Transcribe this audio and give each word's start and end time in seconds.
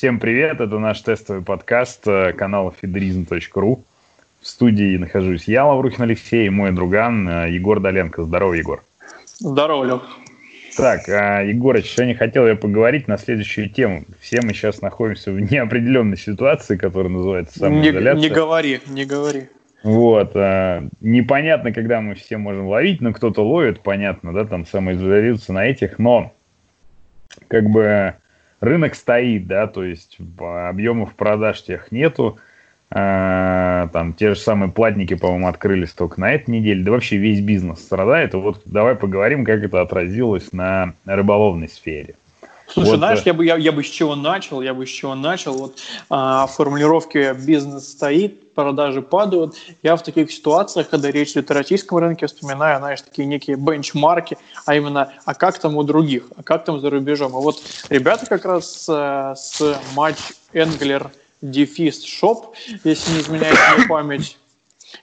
Всем 0.00 0.18
привет, 0.18 0.62
это 0.62 0.78
наш 0.78 1.02
тестовый 1.02 1.42
подкаст 1.42 2.08
э, 2.08 2.32
канала 2.32 2.72
federism.ru. 2.80 3.82
В 4.40 4.46
студии 4.46 4.96
нахожусь 4.96 5.44
я, 5.44 5.66
Лаврухин 5.66 6.04
Алексей, 6.04 6.46
и 6.46 6.48
мой 6.48 6.72
друган 6.72 7.28
э, 7.28 7.50
Егор 7.50 7.80
Доленко. 7.80 8.22
Здорово, 8.22 8.54
Егор. 8.54 8.82
Здорово, 9.40 9.84
Лев. 9.84 10.02
Так, 10.74 11.06
а, 11.10 11.42
Егорыч, 11.42 11.84
сегодня 11.84 12.16
хотел 12.16 12.46
я 12.46 12.56
поговорить 12.56 13.08
на 13.08 13.18
следующую 13.18 13.68
тему. 13.68 14.04
Все 14.20 14.40
мы 14.40 14.54
сейчас 14.54 14.80
находимся 14.80 15.32
в 15.32 15.38
неопределенной 15.38 16.16
ситуации, 16.16 16.78
которая 16.78 17.12
называется 17.12 17.58
самоизоляция. 17.58 18.14
Не, 18.14 18.22
не 18.22 18.34
говори, 18.34 18.80
не 18.86 19.04
говори. 19.04 19.50
Вот, 19.82 20.30
а, 20.34 20.82
непонятно, 21.02 21.74
когда 21.74 22.00
мы 22.00 22.14
все 22.14 22.38
можем 22.38 22.68
ловить, 22.68 23.02
но 23.02 23.12
кто-то 23.12 23.46
ловит, 23.46 23.82
понятно, 23.82 24.32
да, 24.32 24.46
там 24.46 24.64
самоизолируются 24.64 25.52
на 25.52 25.66
этих, 25.66 25.98
но 25.98 26.32
как 27.48 27.68
бы 27.68 28.14
рынок 28.60 28.94
стоит, 28.94 29.46
да, 29.46 29.66
то 29.66 29.84
есть 29.84 30.18
объемов 30.38 31.14
продаж 31.14 31.62
тех 31.62 31.90
нету, 31.90 32.38
а, 32.92 33.88
там 33.92 34.14
те 34.14 34.30
же 34.34 34.40
самые 34.40 34.72
платники, 34.72 35.14
по-моему, 35.14 35.46
открылись 35.46 35.92
только 35.92 36.20
на 36.20 36.32
этой 36.32 36.50
неделе, 36.50 36.82
да 36.82 36.90
вообще 36.90 37.16
весь 37.16 37.40
бизнес 37.40 37.80
страдает. 37.80 38.34
Вот 38.34 38.62
давай 38.64 38.96
поговорим, 38.96 39.44
как 39.44 39.62
это 39.62 39.80
отразилось 39.80 40.52
на 40.52 40.94
рыболовной 41.04 41.68
сфере. 41.68 42.14
Слушай, 42.72 42.90
вот, 42.90 42.96
знаешь, 42.98 43.22
я 43.24 43.34
бы, 43.34 43.44
я, 43.44 43.56
я 43.56 43.72
бы 43.72 43.82
с 43.82 43.88
чего 43.88 44.14
начал, 44.14 44.62
я 44.62 44.74
бы 44.74 44.86
с 44.86 44.90
чего 44.90 45.14
начал. 45.14 45.54
Вот 45.54 45.78
а, 46.08 46.46
формулировки 46.46 47.34
бизнес 47.34 47.88
стоит, 47.88 48.54
продажи 48.54 49.02
падают. 49.02 49.56
Я 49.82 49.96
в 49.96 50.02
таких 50.02 50.30
ситуациях, 50.30 50.88
когда 50.88 51.10
речь 51.10 51.32
идет 51.32 51.50
о 51.50 51.54
российском 51.54 51.98
рынке, 51.98 52.26
вспоминаю, 52.26 52.78
знаешь, 52.78 53.00
такие 53.02 53.26
некие 53.26 53.56
бенчмарки, 53.56 54.38
а 54.66 54.74
именно, 54.74 55.12
а 55.24 55.34
как 55.34 55.58
там 55.58 55.76
у 55.76 55.82
других, 55.82 56.24
а 56.36 56.42
как 56.42 56.64
там 56.64 56.80
за 56.80 56.90
рубежом. 56.90 57.34
А 57.34 57.40
вот 57.40 57.60
ребята 57.88 58.26
как 58.26 58.44
раз 58.44 58.86
а, 58.88 59.34
с 59.34 59.78
матч 59.94 60.18
Энгелер 60.52 61.10
дефис 61.42 62.04
шоп, 62.04 62.54
если 62.84 63.12
не 63.12 63.20
изменяет 63.20 63.58
мне 63.76 63.86
память, 63.88 64.36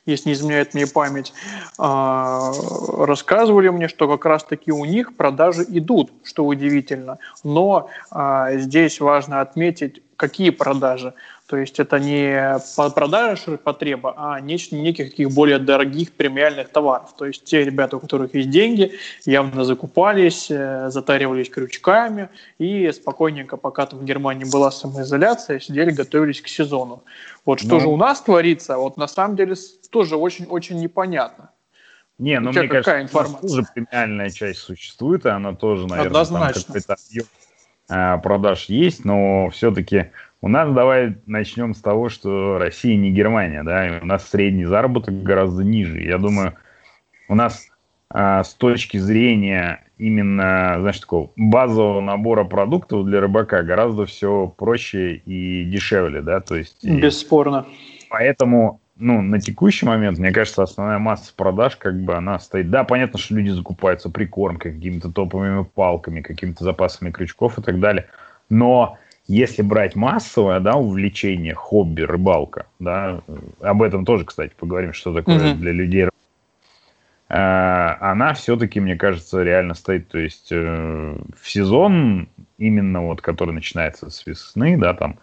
если 0.05 0.29
не 0.29 0.33
изменяет 0.33 0.73
мне 0.73 0.87
память, 0.87 1.33
а, 1.77 2.51
рассказывали 2.97 3.69
мне, 3.69 3.87
что 3.87 4.07
как 4.07 4.25
раз-таки 4.25 4.71
у 4.71 4.85
них 4.85 5.15
продажи 5.15 5.65
идут, 5.67 6.11
что 6.23 6.45
удивительно. 6.45 7.19
Но 7.43 7.89
а, 8.11 8.53
здесь 8.55 8.99
важно 8.99 9.41
отметить, 9.41 10.01
какие 10.15 10.49
продажи. 10.49 11.13
То 11.47 11.55
есть 11.55 11.79
это 11.79 11.97
не 11.97 12.59
продажа 12.93 13.41
ширпотреба, 13.41 14.13
а 14.17 14.41
нечто, 14.41 14.75
неких 14.75 15.11
таких 15.11 15.31
более 15.31 15.59
дорогих 15.59 16.11
премиальных 16.11 16.67
товаров. 16.67 17.15
То 17.17 17.25
есть 17.25 17.45
те 17.45 17.63
ребята, 17.63 17.95
у 17.95 17.99
которых 18.01 18.35
есть 18.35 18.49
деньги, 18.49 18.91
явно 19.25 19.63
закупались, 19.63 20.51
э, 20.51 20.89
затаривались 20.89 21.49
крючками 21.49 22.27
и 22.59 22.91
спокойненько, 22.91 23.55
пока 23.55 23.85
там 23.85 23.99
в 23.99 24.03
Германии 24.03 24.43
была 24.43 24.71
самоизоляция, 24.71 25.61
сидели, 25.61 25.91
готовились 25.91 26.41
к 26.41 26.49
сезону. 26.49 27.03
Вот 27.45 27.61
что 27.61 27.75
ну, 27.75 27.79
же 27.79 27.87
у 27.87 27.95
нас 27.95 28.19
творится, 28.21 28.77
вот 28.77 28.97
на 28.97 29.07
самом 29.07 29.37
деле 29.37 29.55
тоже 29.89 30.17
очень-очень 30.17 30.77
непонятно. 30.81 31.51
Не, 32.19 32.41
ну 32.41 32.51
мне 32.51 32.67
кажется, 32.67 33.01
информация? 33.01 33.47
тоже 33.47 33.65
премиальная 33.73 34.31
часть 34.31 34.59
существует, 34.59 35.25
и 35.25 35.29
она 35.29 35.55
тоже, 35.55 35.87
наверное, 35.87 36.07
Однозначно. 36.07 36.61
там 36.61 36.63
какой-то 36.73 36.95
объем 37.07 37.25
а, 37.89 38.17
продаж 38.17 38.65
есть, 38.65 39.05
но 39.05 39.49
все-таки 39.51 40.11
у 40.41 40.47
нас 40.47 40.71
давай 40.71 41.17
начнем 41.25 41.73
с 41.73 41.81
того, 41.81 42.09
что 42.09 42.57
Россия 42.57 42.95
не 42.95 43.11
Германия, 43.11 43.63
да, 43.63 43.87
и 43.87 44.01
у 44.01 44.05
нас 44.05 44.27
средний 44.27 44.65
заработок 44.65 45.23
гораздо 45.23 45.63
ниже. 45.63 46.01
Я 46.01 46.17
думаю, 46.17 46.53
у 47.27 47.35
нас 47.35 47.67
а, 48.09 48.43
с 48.43 48.53
точки 48.53 48.97
зрения 48.97 49.83
именно, 49.97 50.77
знаешь, 50.79 50.99
такого 50.99 51.31
базового 51.35 52.01
набора 52.01 52.43
продуктов 52.43 53.05
для 53.05 53.19
рыбака 53.19 53.63
гораздо 53.63 54.05
все 54.05 54.53
проще 54.55 55.15
и 55.15 55.63
дешевле, 55.65 56.21
да, 56.21 56.39
то 56.39 56.55
есть... 56.55 56.85
Бесспорно. 56.85 57.65
Поэтому, 58.09 58.79
ну, 58.95 59.21
на 59.21 59.41
текущий 59.41 59.85
момент, 59.85 60.19
мне 60.19 60.31
кажется, 60.31 60.63
основная 60.63 60.99
масса 60.99 61.33
продаж, 61.35 61.75
как 61.77 61.99
бы, 61.99 62.13
она 62.15 62.37
стоит... 62.39 62.69
Да, 62.69 62.83
понятно, 62.83 63.17
что 63.17 63.33
люди 63.33 63.49
закупаются 63.49 64.09
прикормкой, 64.09 64.73
какими-то 64.73 65.11
топовыми 65.11 65.63
палками, 65.63 66.21
какими-то 66.21 66.63
запасами 66.63 67.09
крючков 67.09 67.57
и 67.57 67.61
так 67.63 67.79
далее, 67.79 68.07
но 68.49 68.97
если 69.27 69.61
брать 69.61 69.95
массовое, 69.95 70.59
да, 70.59 70.75
увлечение, 70.75 71.53
хобби, 71.53 72.01
рыбалка, 72.01 72.67
да, 72.79 73.21
об 73.61 73.81
этом 73.81 74.05
тоже, 74.05 74.25
кстати, 74.25 74.53
поговорим, 74.57 74.93
что 74.93 75.13
такое 75.13 75.37
mm-hmm. 75.37 75.55
для 75.55 75.71
людей, 75.71 76.05
э, 76.05 76.07
она 77.29 78.33
все-таки, 78.33 78.79
мне 78.79 78.95
кажется, 78.95 79.43
реально 79.43 79.73
стоит, 79.73 80.07
то 80.07 80.17
есть 80.17 80.51
э, 80.51 81.17
в 81.39 81.49
сезон 81.49 82.29
именно 82.57 83.01
вот, 83.05 83.21
который 83.21 83.53
начинается 83.53 84.09
с 84.09 84.25
весны, 84.25 84.77
да, 84.77 84.93
там 84.93 85.19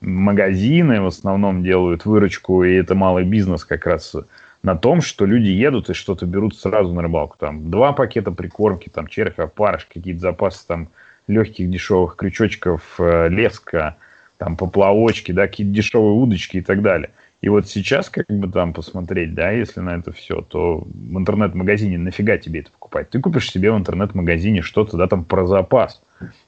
магазины 0.00 1.00
в 1.00 1.06
основном 1.06 1.62
делают 1.62 2.04
выручку, 2.04 2.64
и 2.64 2.74
это 2.74 2.94
малый 2.94 3.24
бизнес 3.24 3.64
как 3.64 3.86
раз 3.86 4.16
на 4.62 4.76
том, 4.76 5.00
что 5.00 5.26
люди 5.26 5.48
едут 5.48 5.90
и 5.90 5.94
что-то 5.94 6.26
берут 6.26 6.56
сразу 6.56 6.92
на 6.92 7.02
рыбалку. 7.02 7.36
Там 7.38 7.70
два 7.70 7.92
пакета 7.92 8.30
прикормки, 8.30 8.88
там 8.88 9.06
червь, 9.06 9.38
опарыш, 9.38 9.86
какие-то 9.92 10.20
запасы 10.20 10.66
там 10.66 10.88
легких 11.26 11.70
дешевых 11.70 12.16
крючочков, 12.16 12.82
э, 12.98 13.28
леска, 13.28 13.96
там 14.38 14.56
поплавочки, 14.56 15.32
да, 15.32 15.46
какие-то 15.46 15.72
дешевые 15.72 16.14
удочки 16.14 16.58
и 16.58 16.62
так 16.62 16.82
далее. 16.82 17.10
И 17.42 17.48
вот 17.48 17.68
сейчас, 17.68 18.08
как 18.08 18.26
бы 18.28 18.48
там 18.48 18.72
посмотреть, 18.72 19.34
да, 19.34 19.50
если 19.50 19.80
на 19.80 19.96
это 19.96 20.12
все, 20.12 20.42
то 20.42 20.78
в 20.78 21.18
интернет-магазине 21.18 21.98
нафига 21.98 22.38
тебе 22.38 22.60
это 22.60 22.70
покупать? 22.70 23.10
Ты 23.10 23.20
купишь 23.20 23.50
себе 23.50 23.72
в 23.72 23.76
интернет-магазине 23.76 24.62
что-то, 24.62 24.96
да, 24.96 25.08
там 25.08 25.24
про 25.24 25.46
запас. 25.46 26.00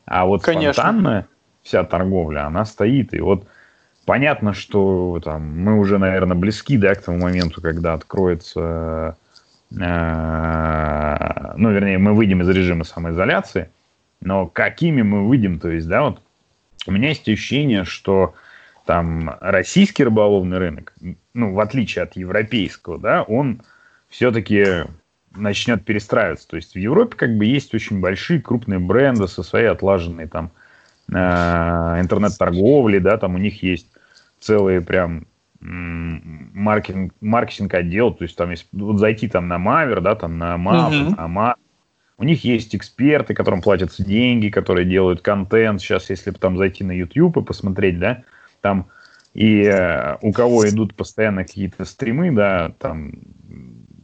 А 0.06 0.24
вот 0.24 0.42
Конечно. 0.42 0.72
спонтанная 0.72 1.26
вся 1.64 1.82
торговля, 1.82 2.46
она 2.46 2.64
стоит. 2.64 3.12
И 3.12 3.20
вот 3.20 3.44
понятно, 4.04 4.54
что 4.54 5.20
там 5.24 5.42
мы 5.60 5.78
уже, 5.78 5.98
наверное, 5.98 6.36
близки, 6.36 6.76
да, 6.76 6.94
к 6.94 7.02
тому 7.02 7.18
моменту, 7.18 7.60
когда 7.60 7.94
откроется, 7.94 9.16
э, 9.72 11.54
ну, 11.56 11.70
вернее, 11.72 11.98
мы 11.98 12.14
выйдем 12.14 12.42
из 12.42 12.48
режима 12.48 12.84
самоизоляции, 12.84 13.68
но 14.24 14.46
какими 14.46 15.02
мы 15.02 15.28
выйдем, 15.28 15.60
то 15.60 15.70
есть, 15.70 15.86
да, 15.86 16.04
вот 16.04 16.20
у 16.86 16.92
меня 16.92 17.08
есть 17.08 17.28
ощущение, 17.28 17.84
что 17.84 18.34
там 18.86 19.36
российский 19.40 20.04
рыболовный 20.04 20.58
рынок, 20.58 20.94
ну, 21.34 21.54
в 21.54 21.60
отличие 21.60 22.02
от 22.02 22.16
европейского, 22.16 22.98
да, 22.98 23.22
он 23.22 23.62
все-таки 24.08 24.84
начнет 25.36 25.84
перестраиваться. 25.84 26.48
То 26.48 26.56
есть 26.56 26.74
в 26.74 26.78
Европе 26.78 27.16
как 27.16 27.36
бы 27.36 27.44
есть 27.44 27.74
очень 27.74 28.00
большие 28.00 28.40
крупные 28.40 28.78
бренды 28.78 29.28
со 29.28 29.42
своей 29.42 29.66
отлаженной 29.66 30.26
там 30.26 30.50
э, 31.08 31.14
интернет-торговлей, 32.00 33.00
да, 33.00 33.18
там 33.18 33.34
у 33.34 33.38
них 33.38 33.62
есть 33.62 33.88
целые 34.40 34.80
прям 34.80 35.26
маркетинг, 35.60 37.14
маркетинг 37.20 37.72
отдел, 37.74 38.12
то 38.12 38.24
есть 38.24 38.36
там 38.36 38.50
есть, 38.50 38.68
вот 38.72 38.98
зайти 38.98 39.28
там 39.28 39.48
на 39.48 39.58
Мавер, 39.58 40.02
да, 40.02 40.14
там 40.14 40.38
на 40.38 40.58
МАП, 40.58 40.92
uh-huh. 40.92 41.16
на 41.16 41.28
МАП, 41.28 41.58
у 42.16 42.25
них 42.25 42.44
есть 42.44 42.75
эксперты, 42.75 43.34
которым 43.34 43.60
платятся 43.60 44.04
деньги, 44.04 44.48
которые 44.48 44.84
делают 44.84 45.20
контент. 45.20 45.80
Сейчас, 45.80 46.10
если 46.10 46.30
там 46.30 46.56
зайти 46.56 46.84
на 46.84 46.92
YouTube 46.92 47.38
и 47.38 47.42
посмотреть, 47.42 47.98
да, 47.98 48.22
там 48.60 48.86
и 49.34 49.62
э, 49.62 50.16
у 50.22 50.32
кого 50.32 50.69
идут 50.69 50.94
постоянно 50.94 51.44
какие-то 51.44 51.84
стримы, 51.84 52.30
да, 52.30 52.72
там 52.78 53.14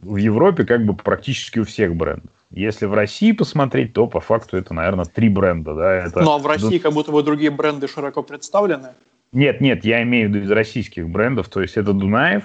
в 0.01 0.17
Европе 0.17 0.65
как 0.65 0.85
бы 0.85 0.93
практически 0.93 1.59
у 1.59 1.63
всех 1.63 1.95
брендов. 1.95 2.31
Если 2.49 2.85
в 2.85 2.93
России 2.93 3.31
посмотреть, 3.31 3.93
то 3.93 4.07
по 4.07 4.19
факту 4.19 4.57
это, 4.57 4.73
наверное, 4.73 5.05
три 5.05 5.29
бренда. 5.29 5.73
Да? 5.73 5.93
Это... 5.93 6.21
Ну 6.21 6.33
а 6.33 6.37
в 6.37 6.45
России 6.45 6.79
как 6.79 6.91
будто 6.91 7.11
бы 7.11 7.23
другие 7.23 7.49
бренды 7.49 7.87
широко 7.87 8.23
представлены. 8.23 8.89
Нет, 9.31 9.61
нет, 9.61 9.85
я 9.85 10.03
имею 10.03 10.29
в 10.29 10.33
виду 10.33 10.45
из 10.45 10.51
российских 10.51 11.07
брендов. 11.07 11.47
То 11.47 11.61
есть 11.61 11.77
это 11.77 11.93
Дунаев 11.93 12.43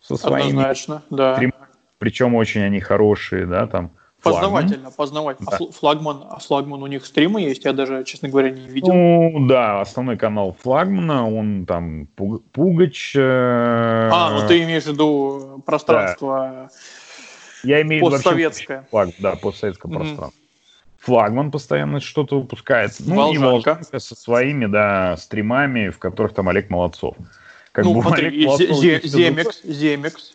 со 0.00 0.16
своими. 0.16 0.50
Однозначно, 0.50 1.02
да. 1.10 1.40
Причем 1.98 2.36
очень 2.36 2.62
они 2.62 2.78
хорошие, 2.78 3.46
да, 3.46 3.66
там. 3.66 3.90
Познавательно, 4.22 4.90
познавательно. 4.90 5.50
Да. 5.50 5.58
А 5.60 5.72
флагман, 5.72 6.24
а 6.28 6.38
флагман 6.40 6.82
у 6.82 6.86
них 6.88 7.06
стримы 7.06 7.40
есть, 7.40 7.64
я 7.64 7.72
даже, 7.72 8.02
честно 8.04 8.28
говоря, 8.28 8.50
не 8.50 8.66
видел. 8.66 8.92
Ну, 8.92 9.46
да, 9.46 9.80
основной 9.80 10.16
канал 10.16 10.56
флагмана, 10.60 11.30
он 11.30 11.66
там 11.66 12.06
Пугач. 12.52 13.14
Э... 13.14 14.10
А, 14.12 14.40
ну 14.40 14.48
ты 14.48 14.64
имеешь 14.64 14.84
в 14.84 14.88
виду 14.88 15.62
пространство 15.64 16.68
да. 17.62 17.68
я 17.68 17.82
имею 17.82 18.04
постсоветское. 18.04 18.86
Флаг, 18.90 19.10
да, 19.20 19.36
постсоветское 19.36 19.90
mm-hmm. 19.90 19.96
пространство. 19.96 20.32
Флагман 20.98 21.52
постоянно 21.52 22.00
что-то 22.00 22.40
выпускает. 22.40 22.92
Ну, 22.98 23.14
Волжанка. 23.14 23.36
и 23.36 23.50
Волжанка 23.52 24.00
со 24.00 24.16
своими, 24.16 24.66
да, 24.66 25.16
стримами, 25.16 25.90
в 25.90 25.98
которых 25.98 26.34
там 26.34 26.48
Олег 26.48 26.70
Молодцов. 26.70 27.16
Как 27.70 27.84
ну, 27.84 27.94
бы 27.94 28.02
смотри, 28.02 28.26
Олег 28.26 28.46
Молодцов 28.46 28.76
Земекс, 28.78 29.62
Земекс. 29.62 30.34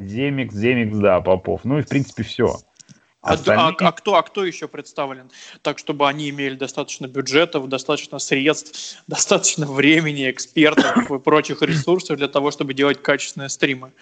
Земекс, 0.00 0.54
Земекс, 0.54 0.96
да, 0.96 1.20
Попов. 1.20 1.60
Ну 1.64 1.78
и, 1.78 1.82
в 1.82 1.88
принципе, 1.88 2.24
все. 2.24 2.56
А, 3.22 3.34
а, 3.34 3.68
а, 3.78 3.92
кто, 3.92 4.14
а 4.14 4.22
кто 4.22 4.46
еще 4.46 4.66
представлен? 4.66 5.30
Так, 5.60 5.78
чтобы 5.78 6.08
они 6.08 6.30
имели 6.30 6.54
достаточно 6.54 7.06
бюджетов, 7.06 7.68
достаточно 7.68 8.18
средств, 8.18 9.02
достаточно 9.06 9.66
времени, 9.66 10.30
экспертов 10.30 11.10
и 11.10 11.18
прочих 11.18 11.60
ресурсов 11.60 12.16
для 12.16 12.28
того, 12.28 12.50
чтобы 12.50 12.72
делать 12.72 13.02
качественные 13.02 13.50
стримы. 13.50 13.92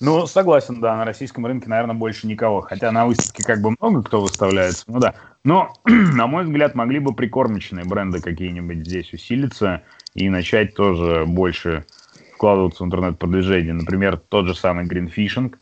Ну, 0.00 0.26
согласен, 0.26 0.80
да, 0.80 0.96
на 0.96 1.04
российском 1.04 1.46
рынке, 1.46 1.68
наверное, 1.68 1.94
больше 1.94 2.26
никого. 2.26 2.62
Хотя 2.62 2.90
на 2.90 3.06
выставке 3.06 3.44
как 3.44 3.62
бы 3.62 3.74
много 3.78 4.02
кто 4.02 4.20
выставляется, 4.20 4.84
ну 4.88 4.98
да. 4.98 5.14
Но, 5.44 5.72
на 5.84 6.26
мой 6.26 6.44
взгляд, 6.44 6.74
могли 6.74 6.98
бы 6.98 7.14
прикормочные 7.14 7.84
бренды 7.84 8.20
какие-нибудь 8.20 8.78
здесь 8.78 9.12
усилиться 9.12 9.82
и 10.14 10.28
начать 10.28 10.74
тоже 10.74 11.24
больше 11.26 11.86
вкладываться 12.34 12.82
в 12.82 12.86
интернет-продвижение. 12.86 13.72
Например, 13.72 14.16
тот 14.16 14.46
же 14.46 14.56
самый 14.56 14.84
Greenfishing. 14.86 15.54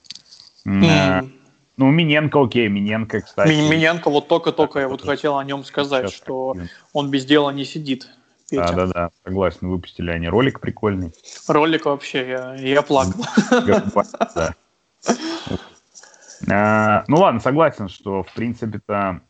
Mm. 0.64 1.31
Ну, 1.77 1.91
Миненко, 1.91 2.43
окей, 2.43 2.69
Миненко, 2.69 3.23
кстати. 3.23 3.51
Миненко, 3.51 4.11
вот 4.11 4.29
только-только 4.29 4.81
я 4.81 4.89
вот 4.89 5.03
хотел 5.03 5.39
о 5.39 5.45
нем 5.45 5.65
сказать, 5.65 6.09
Сейчас 6.09 6.17
что 6.17 6.57
он 6.93 7.11
без 7.11 7.25
дела 7.25 7.51
не 7.51 7.65
сидит. 7.65 8.09
Петя. 8.51 8.73
Да, 8.73 8.73
да, 8.73 8.87
да, 8.87 9.11
согласен. 9.25 9.69
Выпустили 9.69 10.11
они 10.11 10.29
ролик 10.29 10.61
прикольный. 10.61 11.13
Ролик 11.49 11.87
вообще, 11.87 12.29
я, 12.29 12.55
я 12.55 12.83
плакал. 12.83 13.25
А, 16.51 17.05
ну 17.07 17.19
ладно, 17.19 17.41
согласен, 17.41 17.89
что 17.89 18.25
в 18.25 18.35
принципе-то 18.35 19.21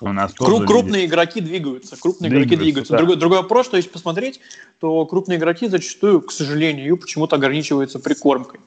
у 0.00 0.12
нас 0.12 0.32
тоже 0.34 0.64
крупные 0.66 1.02
люди... 1.02 1.10
игроки 1.10 1.40
двигаются, 1.40 1.96
крупные 1.98 2.28
двигаются, 2.30 2.54
игроки 2.54 2.64
двигаются. 2.64 2.92
Да. 2.92 2.98
Другой, 2.98 3.16
другой 3.16 3.38
вопрос, 3.38 3.66
что 3.66 3.76
если 3.76 3.88
посмотреть, 3.88 4.40
то 4.78 5.04
крупные 5.06 5.38
игроки 5.38 5.68
зачастую, 5.68 6.20
к 6.20 6.30
сожалению, 6.30 6.96
почему-то 6.96 7.36
ограничиваются 7.36 7.98
прикормкой. 7.98 8.60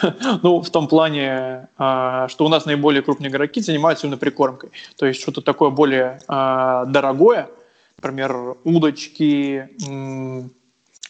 ну, 0.42 0.60
в 0.60 0.70
том 0.70 0.88
плане, 0.88 1.68
а, 1.78 2.28
что 2.28 2.44
у 2.44 2.48
нас 2.48 2.64
наиболее 2.64 3.02
крупные 3.02 3.30
игроки 3.30 3.60
занимаются 3.60 4.06
именно 4.06 4.18
прикормкой. 4.18 4.70
То 4.96 5.06
есть 5.06 5.20
что-то 5.20 5.42
такое 5.42 5.70
более 5.70 6.20
а, 6.28 6.84
дорогое, 6.86 7.48
например, 7.96 8.56
удочки, 8.64 9.68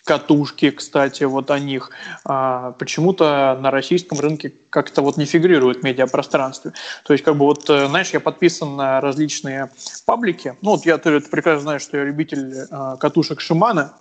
катушки, 0.04 0.70
кстати, 0.70 1.24
вот 1.24 1.50
о 1.50 1.58
них, 1.58 1.90
а, 2.24 2.72
почему-то 2.72 3.58
на 3.60 3.70
российском 3.70 4.18
рынке 4.18 4.52
как-то 4.70 5.02
вот 5.02 5.16
не 5.16 5.26
фигурирует 5.26 5.80
в 5.80 5.82
медиапространстве. 5.84 6.72
То 7.04 7.12
есть, 7.12 7.24
как 7.24 7.36
бы 7.36 7.44
вот, 7.44 7.68
э, 7.70 7.86
знаешь, 7.86 8.10
я 8.10 8.20
подписан 8.20 8.76
на 8.76 9.00
различные 9.00 9.70
паблики. 10.04 10.56
Ну, 10.60 10.72
вот 10.72 10.86
я 10.86 10.98
ты 10.98 11.20
прекрасно 11.20 11.60
знаю, 11.60 11.80
что 11.80 11.98
я 11.98 12.04
любитель 12.04 12.66
а, 12.70 12.96
катушек 12.96 13.40
Шимана. 13.40 13.94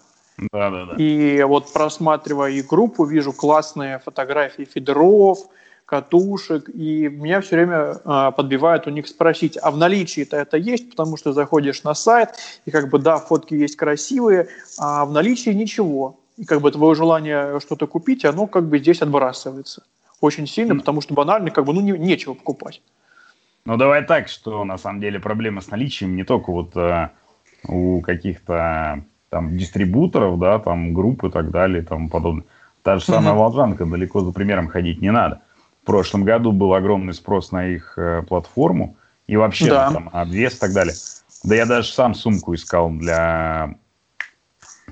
Да, 0.51 0.69
да, 0.69 0.85
да. 0.85 0.95
И 0.97 1.43
вот 1.43 1.71
просматривая 1.71 2.51
и 2.51 2.61
группу, 2.61 3.05
вижу 3.05 3.31
классные 3.33 3.99
фотографии 3.99 4.63
фидеров, 4.63 5.39
катушек, 5.85 6.69
и 6.69 7.09
меня 7.09 7.41
все 7.41 7.57
время 7.57 7.97
э, 8.03 8.31
подбивают 8.35 8.88
у 8.88 8.91
них 8.91 9.07
спросить, 9.07 9.57
а 9.61 9.71
в 9.71 9.77
наличии-то 9.77 10.38
это 10.38 10.57
есть, 10.57 10.89
потому 10.89 11.17
что 11.17 11.33
заходишь 11.33 11.83
на 11.83 11.93
сайт, 11.93 12.29
и 12.65 12.71
как 12.71 12.89
бы 12.89 12.97
да, 12.97 13.17
фотки 13.17 13.53
есть 13.53 13.75
красивые, 13.75 14.47
а 14.79 15.05
в 15.05 15.11
наличии 15.11 15.49
ничего. 15.49 16.17
И 16.38 16.45
как 16.45 16.61
бы 16.61 16.71
твое 16.71 16.95
желание 16.95 17.59
что-то 17.59 17.87
купить, 17.87 18.23
оно 18.23 18.47
как 18.47 18.69
бы 18.69 18.79
здесь 18.79 19.01
отбрасывается 19.01 19.83
очень 20.21 20.47
сильно, 20.47 20.73
mm. 20.73 20.77
потому 20.77 21.01
что 21.01 21.13
банально 21.13 21.51
как 21.51 21.65
бы 21.65 21.73
ну 21.73 21.81
не, 21.81 21.91
нечего 21.91 22.35
покупать. 22.35 22.81
Ну 23.65 23.75
давай 23.77 24.05
так, 24.05 24.29
что 24.29 24.63
на 24.63 24.77
самом 24.77 25.01
деле 25.01 25.19
проблема 25.19 25.61
с 25.61 25.69
наличием 25.69 26.15
не 26.15 26.23
только 26.23 26.51
вот 26.51 26.75
э, 26.77 27.09
у 27.67 28.01
каких-то 28.01 29.03
там 29.31 29.57
дистрибуторов, 29.57 30.38
да, 30.39 30.60
там 30.60 30.94
групп 30.94 31.24
и 31.24 31.30
так 31.30 31.51
далее 31.51 31.81
и 31.81 31.86
тому 31.86 32.10
подобное. 32.10 32.44
Та 32.83 32.98
же 32.98 33.06
самая 33.06 33.33
mm-hmm. 33.33 33.38
Волжанка, 33.38 33.86
далеко 33.86 34.22
за 34.22 34.33
примером 34.33 34.68
ходить 34.68 35.01
не 35.01 35.12
надо. 35.12 35.39
В 35.81 35.86
прошлом 35.86 36.25
году 36.25 36.51
был 36.51 36.74
огромный 36.74 37.13
спрос 37.13 37.51
на 37.54 37.66
их 37.66 37.98
э, 37.98 38.24
платформу 38.28 38.98
и 39.28 39.38
вообще 39.38 39.69
да. 39.69 39.92
там 39.92 40.10
обвес 40.12 40.57
и 40.57 40.60
так 40.60 40.74
далее. 40.74 40.94
Да 41.44 41.56
я 41.56 41.66
даже 41.66 41.88
сам 41.94 42.13
сумку 42.13 42.54
искал 42.54 42.92
для 42.92 43.75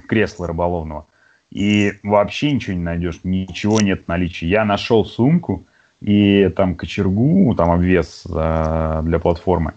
кресла 0.08 0.48
рыболовного. 0.48 1.06
И 1.52 1.96
вообще 2.04 2.54
ничего 2.54 2.78
не 2.78 2.84
найдешь, 2.84 3.20
ничего 3.24 3.82
нет 3.82 4.06
в 4.06 4.08
наличии. 4.08 4.46
Я 4.46 4.64
нашел 4.64 5.04
сумку 5.04 5.66
и 6.00 6.50
там 6.56 6.76
кочергу, 6.76 7.54
там 7.56 7.72
обвес 7.72 8.26
э, 8.26 9.02
для 9.04 9.20
платформы 9.20 9.74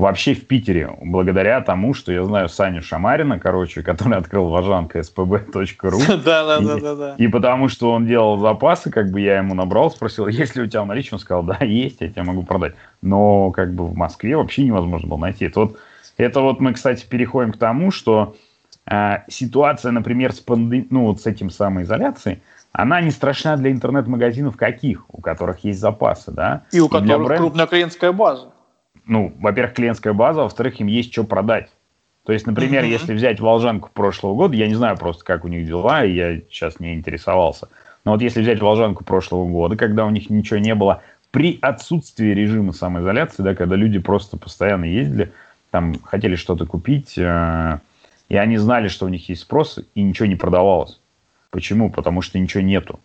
вообще 0.00 0.34
в 0.34 0.46
Питере, 0.46 0.90
благодаря 1.02 1.60
тому, 1.60 1.92
что 1.92 2.10
я 2.10 2.24
знаю 2.24 2.48
Саню 2.48 2.82
Шамарина, 2.82 3.38
короче, 3.38 3.82
который 3.82 4.16
открыл 4.16 4.48
вожанка 4.48 5.00
spb.ru. 5.00 6.00
Да, 6.24 6.44
да, 6.44 6.60
да, 6.60 6.80
да, 6.80 6.94
да. 6.94 7.14
И 7.18 7.28
потому 7.28 7.68
что 7.68 7.92
он 7.92 8.06
делал 8.06 8.38
запасы, 8.38 8.90
как 8.90 9.10
бы 9.10 9.20
я 9.20 9.38
ему 9.38 9.54
набрал, 9.54 9.90
спросил, 9.90 10.26
есть 10.26 10.56
ли 10.56 10.62
у 10.62 10.66
тебя 10.66 10.84
наличие, 10.84 11.10
он 11.12 11.18
сказал, 11.18 11.42
да, 11.42 11.58
есть, 11.60 12.00
я 12.00 12.08
тебе 12.08 12.22
могу 12.22 12.42
продать. 12.42 12.74
Но 13.02 13.50
как 13.50 13.74
бы 13.74 13.86
в 13.86 13.94
Москве 13.94 14.36
вообще 14.36 14.64
невозможно 14.64 15.08
было 15.08 15.18
найти. 15.18 15.44
Это 15.44 15.60
вот, 15.60 15.78
это 16.16 16.40
вот 16.40 16.60
мы, 16.60 16.72
кстати, 16.72 17.06
переходим 17.06 17.52
к 17.52 17.58
тому, 17.58 17.90
что 17.90 18.36
э, 18.90 19.18
ситуация, 19.28 19.92
например, 19.92 20.32
с 20.32 20.40
пандем... 20.40 20.86
ну 20.90 21.06
вот 21.06 21.20
с 21.20 21.26
этим 21.26 21.50
самоизоляцией, 21.50 22.40
она 22.72 23.00
не 23.02 23.10
страшна 23.10 23.56
для 23.56 23.70
интернет-магазинов 23.70 24.56
каких, 24.56 25.04
у 25.12 25.20
которых 25.20 25.64
есть 25.64 25.80
запасы, 25.80 26.30
да? 26.30 26.62
И 26.72 26.80
у 26.80 26.88
которых 26.88 27.26
бренд... 27.26 27.40
крупная 27.40 27.66
клиентская 27.66 28.12
база 28.12 28.48
ну, 29.10 29.34
во-первых, 29.40 29.74
клиентская 29.74 30.12
база, 30.12 30.42
во-вторых, 30.42 30.80
им 30.80 30.86
есть 30.86 31.12
что 31.12 31.24
продать. 31.24 31.68
То 32.24 32.32
есть, 32.32 32.46
например, 32.46 32.84
mm-hmm. 32.84 32.90
если 32.90 33.12
взять 33.12 33.40
Волжанку 33.40 33.90
прошлого 33.92 34.36
года, 34.36 34.54
я 34.54 34.68
не 34.68 34.74
знаю 34.74 34.96
просто, 34.96 35.24
как 35.24 35.44
у 35.44 35.48
них 35.48 35.66
дела, 35.66 36.04
и 36.04 36.12
я 36.14 36.36
сейчас 36.48 36.78
не 36.78 36.94
интересовался. 36.94 37.68
Но 38.04 38.12
вот 38.12 38.22
если 38.22 38.40
взять 38.40 38.60
Волжанку 38.60 39.02
прошлого 39.02 39.48
года, 39.48 39.76
когда 39.76 40.06
у 40.06 40.10
них 40.10 40.30
ничего 40.30 40.60
не 40.60 40.76
было, 40.76 41.02
при 41.32 41.58
отсутствии 41.60 42.28
режима 42.28 42.72
самоизоляции, 42.72 43.42
да, 43.42 43.56
когда 43.56 43.74
люди 43.74 43.98
просто 43.98 44.36
постоянно 44.36 44.84
ездили, 44.84 45.32
там 45.72 45.96
хотели 46.04 46.36
что-то 46.36 46.64
купить, 46.64 47.18
э, 47.18 47.80
и 48.28 48.36
они 48.36 48.58
знали, 48.58 48.86
что 48.86 49.06
у 49.06 49.08
них 49.08 49.28
есть 49.28 49.42
спрос, 49.42 49.80
и 49.96 50.02
ничего 50.02 50.26
не 50.26 50.36
продавалось. 50.36 51.00
Почему? 51.50 51.90
Потому 51.90 52.22
что 52.22 52.38
ничего 52.38 52.62
нету. 52.62 53.00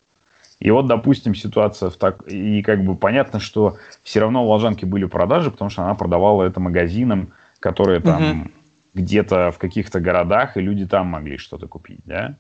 И 0.59 0.71
вот, 0.71 0.87
допустим, 0.87 1.35
ситуация 1.35 1.89
в 1.89 1.97
так... 1.97 2.27
И 2.27 2.61
как 2.61 2.83
бы 2.83 2.95
понятно, 2.95 3.39
что 3.39 3.77
все 4.03 4.21
равно 4.21 4.43
у 4.43 4.47
Волжанки 4.47 4.85
были 4.85 5.05
продажи, 5.05 5.51
потому 5.51 5.69
что 5.69 5.83
она 5.83 5.95
продавала 5.95 6.43
это 6.43 6.59
магазинам, 6.59 7.33
которые 7.59 7.99
там 7.99 8.41
угу. 8.41 8.51
где-то 8.93 9.51
в 9.51 9.57
каких-то 9.57 9.99
городах, 9.99 10.57
и 10.57 10.61
люди 10.61 10.87
там 10.87 11.07
могли 11.07 11.37
что-то 11.37 11.67
купить, 11.67 11.99
да? 12.05 12.37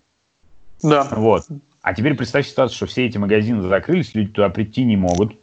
Да. 0.81 1.07
Вот. 1.11 1.43
А 1.81 1.93
теперь 1.93 2.15
представь 2.15 2.47
ситуацию, 2.47 2.75
что 2.75 2.85
все 2.85 3.05
эти 3.05 3.17
магазины 3.17 3.61
закрылись, 3.63 4.15
люди 4.15 4.31
туда 4.31 4.49
прийти 4.49 4.85
не 4.85 4.97
могут, 4.97 5.35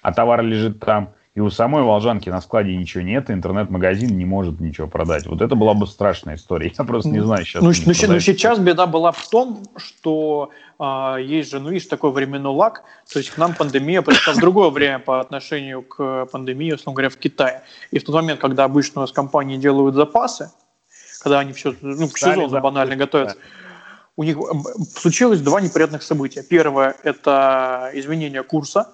а 0.00 0.12
товар 0.12 0.42
лежит 0.42 0.80
там– 0.80 1.10
и 1.34 1.40
у 1.40 1.48
самой 1.48 1.82
Волжанки 1.82 2.28
на 2.28 2.42
складе 2.42 2.76
ничего 2.76 3.02
нет, 3.02 3.30
интернет-магазин 3.30 4.16
не 4.18 4.26
может 4.26 4.60
ничего 4.60 4.86
продать. 4.86 5.26
Вот 5.26 5.40
это 5.40 5.54
была 5.54 5.72
бы 5.72 5.86
страшная 5.86 6.34
история. 6.34 6.70
Я 6.76 6.84
просто 6.84 7.08
не 7.08 7.20
знаю 7.20 7.46
сейчас. 7.46 7.62
Ну, 7.62 7.70
ну, 7.70 8.12
ну 8.14 8.20
сейчас 8.20 8.58
беда 8.58 8.86
была 8.86 9.12
в 9.12 9.28
том, 9.30 9.62
что 9.76 10.50
а, 10.78 11.16
есть 11.16 11.50
же, 11.50 11.58
ну, 11.58 11.70
видишь, 11.70 11.88
такой 11.88 12.12
временной 12.12 12.52
лаг. 12.52 12.82
То 13.10 13.18
есть 13.18 13.30
к 13.30 13.38
нам 13.38 13.54
пандемия 13.54 14.02
пришла 14.02 14.34
в 14.34 14.40
другое 14.40 14.68
время 14.68 14.98
по 14.98 15.20
отношению 15.20 15.82
к 15.82 16.26
пандемии, 16.26 16.72
условно 16.72 16.96
говоря, 16.96 17.08
в 17.08 17.16
Китае. 17.16 17.62
И 17.90 17.98
в 17.98 18.04
тот 18.04 18.14
момент, 18.14 18.38
когда 18.38 18.64
обычно 18.64 19.00
у 19.00 19.04
нас 19.04 19.12
компании 19.12 19.56
делают 19.56 19.94
запасы, 19.94 20.50
когда 21.22 21.38
они 21.38 21.54
все, 21.54 21.74
ну, 21.80 22.08
к 22.08 22.18
сезону 22.18 22.60
банально 22.60 22.94
готовятся, 22.94 23.38
у 24.16 24.24
них 24.24 24.36
случилось 24.94 25.40
два 25.40 25.62
неприятных 25.62 26.02
события. 26.02 26.42
Первое– 26.42 26.94
это 27.02 27.90
изменение 27.94 28.42
курса 28.42 28.88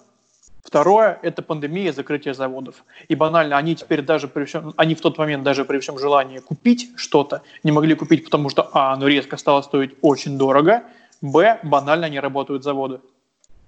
Второе– 0.69 1.19
это 1.23 1.41
пандемия, 1.41 1.95
закрытие 1.95 2.35
заводов. 2.35 2.85
И 3.09 3.15
банально, 3.15 3.57
они 3.57 3.75
теперь 3.75 4.03
даже 4.03 4.29
при 4.29 4.45
всем, 4.45 4.75
они 4.77 4.95
в 4.95 5.01
тот 5.01 5.17
момент 5.17 5.43
даже 5.43 5.65
при 5.65 5.79
всем 5.79 5.99
желании 5.99 6.41
купить 6.41 6.91
что-то 6.95 7.41
не 7.63 7.73
могли 7.73 7.95
купить, 7.95 8.23
потому 8.23 8.51
что, 8.51 8.69
а, 8.75 8.93
оно 8.93 9.09
резко 9.09 9.39
стало 9.39 9.63
стоить 9.63 9.93
очень 10.03 10.37
дорого, 10.37 10.83
б, 11.23 11.59
банально 11.63 12.11
не 12.11 12.21
работают 12.21 12.65
заводы. 12.65 13.01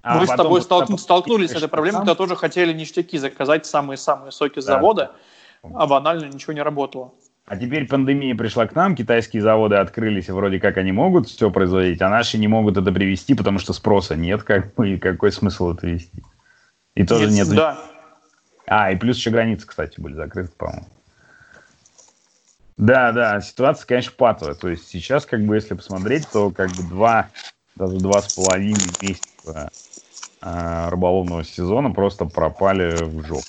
А 0.03 0.19
Мы 0.19 0.27
с 0.27 0.31
тобой 0.31 0.61
столкну, 0.61 0.99
столкнулись 0.99 1.53
с 1.53 1.55
этой 1.55 1.69
проблемой, 1.69 2.01
когда 2.01 2.15
тоже 2.15 2.37
хотели 2.37 2.71
ништяки 2.75 3.17
заказать 3.17 3.65
самые-самые 3.65 4.31
соки 4.31 4.57
да. 4.57 4.61
завода, 4.61 5.13
а 5.63 5.87
банально 5.87 6.27
ничего 6.27 6.53
не 6.53 6.63
работало. 6.63 7.13
А 7.47 7.57
теперь 7.57 7.89
пандемия 7.89 8.35
пришла 8.35 8.67
к 8.67 8.75
нам, 8.75 8.95
китайские 8.95 9.41
заводы 9.41 9.77
открылись, 9.77 10.29
и 10.29 10.33
вроде 10.33 10.61
как 10.61 10.77
они 10.77 10.93
могут 10.93 11.29
все 11.29 11.51
производить, 11.51 12.03
а 12.03 12.11
наши 12.11 12.37
не 12.37 12.47
могут 12.47 12.77
это 12.77 12.93
привести, 12.93 13.35
потому 13.35 13.59
что 13.59 13.73
спроса 13.73 14.17
нет, 14.17 14.43
как 14.43 14.75
бы, 14.75 14.91
и 14.91 14.99
какой 14.99 15.33
смысл 15.33 15.73
это 15.73 15.87
вести? 15.87 16.23
И 16.95 17.05
тоже 17.05 17.31
нет. 17.31 17.49
Да. 17.49 17.79
А, 18.67 18.91
и 18.93 18.97
плюс 18.97 19.17
еще 19.17 19.31
границы, 19.31 19.67
кстати, 19.67 20.01
были 20.01 20.15
закрыты, 20.15 20.53
по-моему. 20.57 20.87
Да, 22.77 23.13
да, 23.13 23.41
ситуация, 23.41 23.87
конечно, 23.87 24.13
патовая. 24.17 24.55
То 24.55 24.69
есть 24.69 24.89
сейчас, 24.89 25.27
как 25.27 25.45
бы, 25.45 25.55
если 25.55 25.75
посмотреть, 25.75 26.31
то 26.31 26.51
как 26.51 26.71
бы 26.71 26.83
два, 26.83 27.31
даже 27.77 27.99
два 27.99 28.23
с 28.23 28.29
половиной 28.29 28.97
месяца 29.01 29.71
э, 30.41 30.89
рыболовного 30.89 31.45
сезона 31.45 31.91
просто 31.91 32.25
пропали 32.25 33.05
в 33.05 33.23
жопу. 33.23 33.45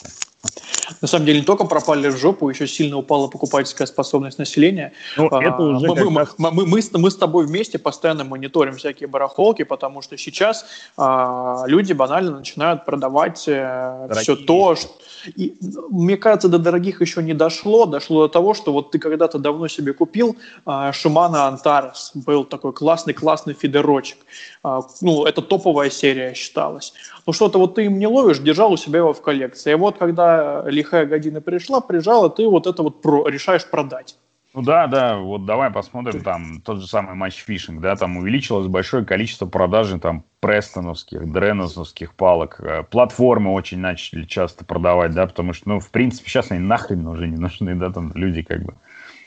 На 1.01 1.07
самом 1.07 1.25
деле 1.25 1.39
не 1.39 1.45
только 1.45 1.65
пропали 1.65 2.09
в 2.09 2.17
жопу, 2.17 2.49
еще 2.49 2.67
сильно 2.67 2.97
упала 2.97 3.27
покупательская 3.27 3.87
способность 3.87 4.37
населения. 4.37 4.93
Ну, 5.17 5.27
а, 5.31 5.43
это 5.43 5.61
уже 5.61 5.87
мы, 5.87 6.09
мы, 6.09 6.19
раз... 6.19 6.35
мы, 6.37 6.51
мы, 6.51 6.65
мы, 6.65 6.81
мы 6.93 7.11
с 7.11 7.15
тобой 7.15 7.45
вместе 7.45 7.79
постоянно 7.79 8.23
мониторим 8.23 8.75
всякие 8.75 9.07
барахолки, 9.07 9.63
потому 9.63 10.01
что 10.01 10.17
сейчас 10.17 10.65
а, 10.97 11.63
люди 11.67 11.93
банально 11.93 12.31
начинают 12.37 12.85
продавать 12.85 13.43
э, 13.47 14.09
все 14.21 14.35
то, 14.35 14.75
что... 14.75 14.89
И, 15.35 15.55
мне 15.89 16.17
кажется, 16.17 16.47
до 16.47 16.57
дорогих 16.57 17.01
еще 17.01 17.21
не 17.21 17.33
дошло. 17.33 17.85
Дошло 17.85 18.27
до 18.27 18.33
того, 18.33 18.53
что 18.53 18.73
вот 18.73 18.91
ты 18.91 18.99
когда-то 18.99 19.37
давно 19.37 19.67
себе 19.67 19.93
купил 19.93 20.35
а, 20.65 20.91
Shimano 20.91 21.47
Antares. 21.47 22.11
Был 22.15 22.43
такой 22.43 22.73
классный-классный 22.73 23.53
фидерочек. 23.53 24.17
А, 24.63 24.81
ну, 25.01 25.25
это 25.25 25.41
топовая 25.41 25.89
серия 25.89 26.33
считалась. 26.33 26.93
Ну, 27.25 27.33
что-то 27.33 27.59
вот 27.59 27.75
ты 27.75 27.85
им 27.85 27.99
не 27.99 28.07
ловишь, 28.07 28.39
держал 28.39 28.73
у 28.73 28.77
себя 28.77 28.99
его 28.99 29.13
в 29.13 29.21
коллекции. 29.21 29.71
И 29.71 29.75
вот 29.75 29.97
когда 29.97 30.63
лихая 30.81 31.05
година 31.05 31.41
пришла, 31.41 31.81
прижала, 31.81 32.29
ты 32.29 32.47
вот 32.47 32.67
это 32.67 32.83
вот 32.83 33.01
про, 33.01 33.27
решаешь 33.27 33.65
продать. 33.65 34.17
Ну 34.53 34.63
да, 34.63 34.87
да, 34.87 35.17
вот 35.17 35.45
давай 35.45 35.69
посмотрим 35.69 36.21
там 36.21 36.61
тот 36.61 36.81
же 36.81 36.87
самый 36.87 37.15
match 37.15 37.40
fishing, 37.40 37.79
да, 37.79 37.95
там 37.95 38.17
увеличилось 38.17 38.67
большое 38.67 39.05
количество 39.05 39.45
продажи 39.45 39.97
там 39.97 40.25
престоновских, 40.41 41.31
дреннановских 41.31 42.13
палок, 42.15 42.59
э, 42.59 42.83
платформы 42.83 43.53
очень 43.53 43.79
начали 43.79 44.25
часто 44.25 44.65
продавать, 44.65 45.13
да, 45.13 45.25
потому 45.25 45.53
что, 45.53 45.69
ну, 45.69 45.79
в 45.79 45.89
принципе, 45.89 46.29
сейчас 46.29 46.51
они 46.51 46.59
нахрен 46.59 47.07
уже 47.07 47.29
не 47.29 47.37
нужны, 47.37 47.75
да, 47.75 47.91
там 47.91 48.11
люди 48.13 48.41
как 48.41 48.63
бы 48.63 48.73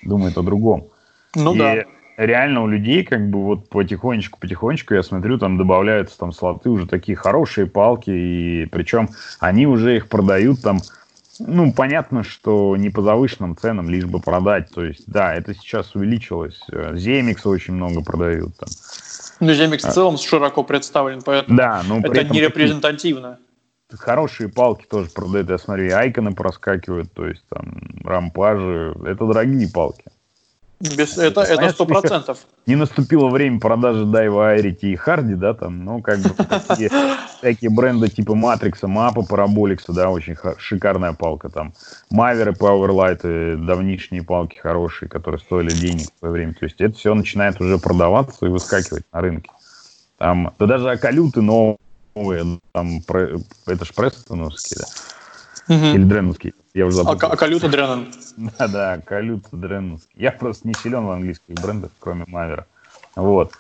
думают 0.03 0.37
о 0.37 0.43
другом. 0.43 0.89
Ну 1.35 1.55
И 1.55 1.59
да. 1.59 1.85
реально 2.19 2.63
у 2.63 2.67
людей 2.67 3.03
как 3.03 3.31
бы 3.31 3.43
вот 3.45 3.71
потихонечку, 3.71 4.39
потихонечку, 4.39 4.93
я 4.93 5.03
смотрю, 5.03 5.39
там 5.39 5.57
добавляются 5.57 6.19
там 6.19 6.33
слоты 6.33 6.69
уже 6.69 6.87
такие 6.87 7.17
хорошие 7.17 7.67
палки, 7.67 8.11
и 8.11 8.67
причем 8.67 9.09
они 9.41 9.67
уже 9.67 9.97
их 9.97 10.11
продают 10.11 10.61
там 10.61 10.81
ну, 11.39 11.73
понятно, 11.73 12.23
что 12.23 12.77
не 12.77 12.91
по 12.91 13.03
завышенным 13.03 13.57
ценам, 13.57 13.89
лишь 13.89 14.05
бы 14.05 14.21
продать. 14.21 14.71
То 14.71 14.85
есть, 14.85 15.05
да, 15.07 15.35
это 15.35 15.55
сейчас 15.55 15.95
увеличилось. 15.95 16.61
Земикс 16.95 17.45
очень 17.47 17.75
много 17.75 18.03
продают 18.03 18.57
там. 18.57 18.69
Ну, 19.41 19.53
Земикс 19.53 19.85
в 19.85 19.93
целом 19.93 20.17
широко 20.17 20.63
представлен, 20.63 21.21
поэтому 21.23 21.57
да, 21.57 21.83
но 21.87 21.99
это 21.99 22.25
не 22.25 22.41
репрезентативно. 22.41 23.39
Хорошие 23.93 24.49
палки 24.49 24.87
тоже 24.87 25.11
продают. 25.11 25.51
Я 25.51 25.59
смотрю, 25.59 25.87
и 25.87 25.91
айконы 25.91 26.35
проскакивают, 26.35 27.13
то 27.13 27.27
есть 27.27 27.45
там 27.49 27.81
рампажи. 28.03 28.95
Это 29.05 29.27
дорогие 29.27 29.69
палки. 29.69 30.05
Без, 30.97 31.17
это, 31.17 31.41
это 31.41 31.71
сто 31.71 31.87
процентов. 31.87 32.39
Не 32.67 32.77
наступило 32.77 33.29
время 33.29 33.59
продажи 33.59 34.05
Дайва, 34.05 34.51
Айрити 34.51 34.93
и 34.93 34.97
Харди, 34.97 35.35
да, 35.35 35.55
там, 35.55 35.85
ну, 35.85 36.03
как 36.03 36.19
бы 36.19 36.31
такие, 36.31 36.91
такие 37.41 37.71
бренды 37.71 38.09
типа 38.09 38.35
Матрикса, 38.35 38.87
Мапа, 38.87 39.23
Параболикса, 39.23 39.93
да, 39.93 40.11
очень 40.11 40.37
шикарная 40.59 41.15
палка 41.15 41.49
там. 41.49 41.73
Маверы, 42.11 42.53
Пауэрлайты, 42.53 43.57
давнишние 43.57 44.23
палки 44.23 44.59
хорошие, 44.59 45.09
которые 45.09 45.41
стоили 45.41 45.71
денег 45.71 46.09
в 46.15 46.19
свое 46.19 46.33
время. 46.33 46.55
То 46.55 46.65
есть 46.65 46.81
это 46.81 46.97
все 46.97 47.15
начинает 47.15 47.61
уже 47.61 47.79
продаваться 47.79 48.47
и 48.47 48.49
выскакивать 48.49 49.05
на 49.13 49.21
рынке. 49.21 49.51
Там, 50.19 50.53
да 50.59 50.67
даже 50.67 50.91
акалюты 50.91 51.41
новые, 51.41 52.59
там, 52.73 53.01
это 53.67 53.85
ж 53.85 53.93
Престоновские, 53.95 54.81
да 54.81 54.87
Угу. 55.69 55.87
Или 55.87 56.05
Дреновский. 56.05 56.55
Я 56.75 56.87
уже 56.87 56.97
забыл. 56.97 57.13
А, 57.13 57.33
а 57.33 57.37
Калюта 57.37 57.69
Дренон? 57.69 58.09
Да, 58.37 58.69
да, 58.69 58.99
Калюта 58.99 59.57
Дреновский. 59.57 60.11
Я 60.17 60.33
просто 60.33 60.67
не 60.67 60.75
силен 60.75 61.07
в 61.07 61.11
английских 61.13 61.55
брендах, 61.55 61.93
кроме 62.01 62.25
Мавера. 62.27 62.67
Вот. 63.15 63.53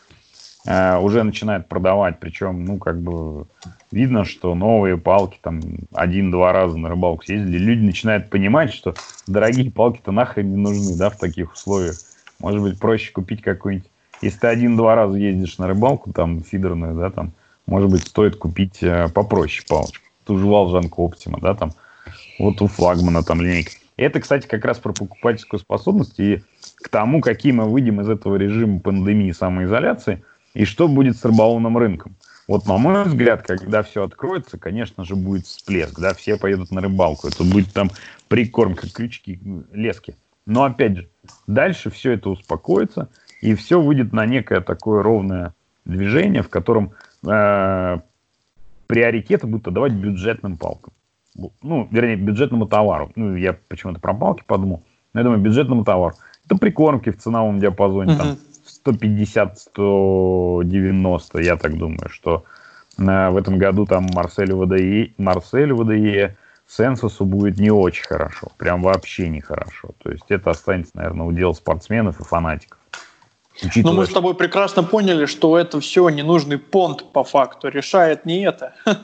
Uh, 0.66 0.98
уже 1.02 1.22
начинает 1.22 1.68
продавать, 1.68 2.18
причем, 2.18 2.64
ну, 2.64 2.78
как 2.78 2.98
бы, 2.98 3.44
видно, 3.92 4.24
что 4.24 4.54
новые 4.54 4.96
палки 4.96 5.38
там 5.42 5.60
один-два 5.92 6.54
раза 6.54 6.78
на 6.78 6.88
рыбалку 6.88 7.22
съездили, 7.22 7.58
люди 7.58 7.84
начинают 7.84 8.30
понимать, 8.30 8.72
что 8.72 8.94
дорогие 9.26 9.70
палки-то 9.70 10.10
нахрен 10.10 10.50
не 10.50 10.56
нужны, 10.56 10.96
да, 10.96 11.10
в 11.10 11.18
таких 11.18 11.52
условиях. 11.52 11.96
Может 12.38 12.62
быть, 12.62 12.78
проще 12.78 13.12
купить 13.12 13.42
какой-нибудь, 13.42 13.90
если 14.22 14.38
ты 14.38 14.46
один-два 14.46 14.94
раза 14.94 15.18
ездишь 15.18 15.58
на 15.58 15.66
рыбалку, 15.66 16.14
там, 16.14 16.42
фидерную, 16.42 16.94
да, 16.94 17.10
там, 17.10 17.32
может 17.66 17.90
быть, 17.90 18.06
стоит 18.06 18.36
купить 18.36 18.82
uh, 18.82 19.12
попроще 19.12 19.66
палочку. 19.68 20.02
Ту 20.24 20.38
же 20.38 20.46
Волжанку 20.46 21.02
Оптима, 21.02 21.40
да, 21.40 21.54
там, 21.54 21.74
вот 22.38 22.60
у 22.62 22.66
флагмана 22.66 23.22
там 23.22 23.40
линейка. 23.40 23.72
Это, 23.96 24.20
кстати, 24.20 24.46
как 24.46 24.64
раз 24.64 24.78
про 24.78 24.92
покупательскую 24.92 25.60
способность 25.60 26.18
и 26.18 26.42
к 26.76 26.88
тому, 26.88 27.20
какие 27.20 27.52
мы 27.52 27.64
выйдем 27.64 28.00
из 28.00 28.08
этого 28.08 28.36
режима 28.36 28.80
пандемии 28.80 29.30
самоизоляции 29.30 30.24
и 30.52 30.64
что 30.64 30.88
будет 30.88 31.16
с 31.16 31.24
рыболовным 31.24 31.78
рынком. 31.78 32.16
Вот, 32.46 32.66
на 32.66 32.76
мой 32.76 33.04
взгляд, 33.04 33.42
когда 33.42 33.82
все 33.82 34.04
откроется, 34.04 34.58
конечно 34.58 35.04
же, 35.04 35.16
будет 35.16 35.46
всплеск, 35.46 35.98
да, 35.98 36.12
все 36.12 36.36
поедут 36.36 36.72
на 36.72 36.82
рыбалку, 36.82 37.28
это 37.28 37.42
будет 37.42 37.72
там 37.72 37.90
прикормка, 38.28 38.90
крючки, 38.92 39.40
лески. 39.72 40.16
Но, 40.44 40.64
опять 40.64 40.96
же, 40.96 41.08
дальше 41.46 41.90
все 41.90 42.12
это 42.12 42.28
успокоится, 42.28 43.08
и 43.40 43.54
все 43.54 43.80
выйдет 43.80 44.12
на 44.12 44.26
некое 44.26 44.60
такое 44.60 45.02
ровное 45.02 45.54
движение, 45.86 46.42
в 46.42 46.50
котором 46.50 46.92
э, 47.26 47.98
приоритеты 48.86 49.46
будут 49.46 49.68
отдавать 49.68 49.92
бюджетным 49.92 50.58
палкам 50.58 50.92
ну, 51.62 51.88
вернее, 51.90 52.16
бюджетному 52.16 52.66
товару. 52.66 53.10
Ну, 53.16 53.36
я 53.36 53.56
почему-то 53.68 54.00
про 54.00 54.14
палки 54.14 54.42
подумал. 54.46 54.82
Но 55.12 55.20
я 55.20 55.24
думаю, 55.24 55.40
бюджетному 55.40 55.84
товару. 55.84 56.14
Это 56.46 56.56
прикормки 56.56 57.10
в 57.10 57.18
ценовом 57.18 57.60
диапазоне, 57.60 58.16
там, 58.16 58.36
150-190, 58.86 61.42
я 61.42 61.56
так 61.56 61.76
думаю, 61.76 62.08
что 62.10 62.44
э, 62.98 63.30
в 63.30 63.36
этом 63.36 63.58
году 63.58 63.86
там 63.86 64.06
Марселю 64.14 64.64
ВДЕ, 64.64 65.12
Марселю 65.18 65.76
ВДЕ 65.76 66.36
Сенсусу 66.66 67.24
будет 67.24 67.58
не 67.58 67.70
очень 67.70 68.04
хорошо, 68.04 68.48
прям 68.56 68.82
вообще 68.82 69.28
не 69.28 69.40
хорошо. 69.40 69.90
То 70.02 70.10
есть 70.10 70.24
это 70.28 70.50
останется, 70.50 70.92
наверное, 70.94 71.26
удел 71.26 71.54
спортсменов 71.54 72.20
и 72.20 72.24
фанатиков. 72.24 72.78
Но 73.76 73.92
мы 73.92 74.06
с 74.06 74.10
тобой 74.10 74.34
прекрасно 74.34 74.82
поняли, 74.82 75.26
что 75.26 75.58
это 75.58 75.80
все 75.80 76.08
ненужный 76.08 76.58
понт 76.58 77.12
по 77.12 77.24
факту. 77.24 77.68
Решает 77.68 78.26
не 78.26 78.42
это. 78.42 78.74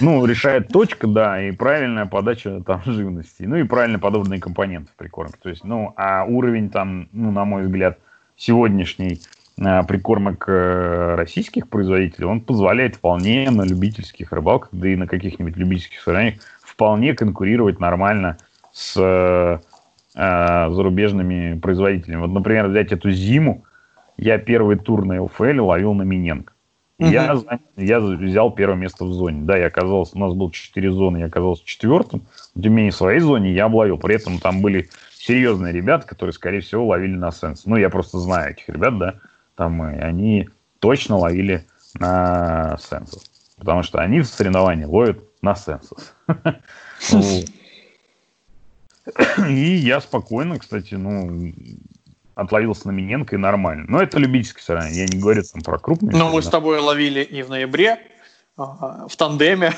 Ну, 0.00 0.26
решает 0.26 0.68
точка, 0.68 1.06
да, 1.06 1.42
и 1.42 1.52
правильная 1.52 2.04
подача 2.04 2.60
там 2.66 2.82
живности. 2.84 3.44
Ну 3.44 3.56
и 3.56 3.62
правильно 3.62 3.98
подобранные 3.98 4.40
компоненты 4.40 4.90
в 4.92 4.96
прикормке. 4.96 5.38
То 5.42 5.48
есть, 5.48 5.64
ну, 5.64 5.94
а 5.96 6.24
уровень 6.24 6.68
там, 6.68 7.08
ну, 7.12 7.30
на 7.30 7.46
мой 7.46 7.62
взгляд, 7.62 7.98
сегодняшний 8.36 9.22
а, 9.58 9.84
прикормок 9.84 10.44
э, 10.48 11.14
российских 11.16 11.68
производителей, 11.70 12.26
он 12.26 12.42
позволяет 12.42 12.96
вполне 12.96 13.50
на 13.50 13.62
любительских 13.62 14.32
рыбалках, 14.32 14.68
да 14.72 14.88
и 14.88 14.96
на 14.96 15.06
каких-нибудь 15.06 15.56
любительских 15.56 16.00
соревнованиях 16.02 16.40
вполне 16.62 17.14
конкурировать 17.14 17.80
нормально 17.80 18.36
с 18.72 18.94
э, 18.98 19.58
э, 20.14 20.70
зарубежными 20.70 21.58
производителями. 21.58 22.20
Вот, 22.20 22.32
например, 22.32 22.66
взять 22.66 22.92
эту 22.92 23.10
зиму, 23.10 23.64
я 24.16 24.38
первый 24.38 24.76
тур 24.76 25.04
на 25.04 25.22
ЛФЛ 25.22 25.64
ловил 25.64 25.94
на 25.94 26.02
Миненко. 26.02 26.52
Угу. 26.98 27.10
Я, 27.10 27.38
я 27.76 28.00
взял 28.00 28.50
первое 28.50 28.76
место 28.76 29.04
в 29.04 29.12
зоне. 29.12 29.42
Да, 29.42 29.56
я 29.56 29.66
оказался, 29.66 30.16
у 30.16 30.18
нас 30.18 30.32
было 30.32 30.50
четыре 30.50 30.90
зоны, 30.90 31.18
я 31.18 31.26
оказался 31.26 31.64
четвертым. 31.66 32.22
Не 32.54 32.68
менее, 32.68 32.92
в 32.92 32.96
своей 32.96 33.20
зоне 33.20 33.52
я 33.52 33.66
обловил. 33.66 33.98
При 33.98 34.14
этом 34.14 34.38
там 34.38 34.62
были 34.62 34.88
серьезные 35.14 35.72
ребята, 35.72 36.06
которые, 36.06 36.32
скорее 36.32 36.60
всего, 36.60 36.86
ловили 36.86 37.16
на 37.16 37.30
сенс. 37.32 37.66
Ну, 37.66 37.76
я 37.76 37.90
просто 37.90 38.18
знаю 38.18 38.52
этих 38.52 38.68
ребят, 38.68 38.98
да. 38.98 39.14
Там 39.56 39.84
и 39.84 39.98
они 39.98 40.48
точно 40.78 41.18
ловили 41.18 41.66
на 41.98 42.78
сенсус. 42.78 43.30
Потому 43.58 43.82
что 43.82 43.98
они 43.98 44.20
в 44.20 44.26
соревновании 44.26 44.84
ловят 44.84 45.18
на 45.42 45.54
сенсус. 45.54 46.14
И 49.48 49.74
я 49.76 50.00
спокойно, 50.00 50.58
кстати, 50.58 50.94
ну, 50.94 51.52
отловился 52.36 52.86
на 52.86 52.92
Миненко 52.92 53.34
и 53.34 53.38
нормально. 53.38 53.86
Но 53.88 54.00
это 54.00 54.18
любительский 54.18 54.62
соревнование, 54.62 55.00
я 55.00 55.06
не 55.06 55.18
говорю 55.18 55.42
там 55.42 55.62
про 55.62 55.78
крупные. 55.78 56.16
Ну, 56.16 56.30
мы 56.30 56.42
с 56.42 56.48
тобой 56.48 56.78
ловили 56.78 57.22
и 57.22 57.42
в 57.42 57.48
ноябре, 57.48 57.98
в 58.56 59.10
тандеме. 59.16 59.72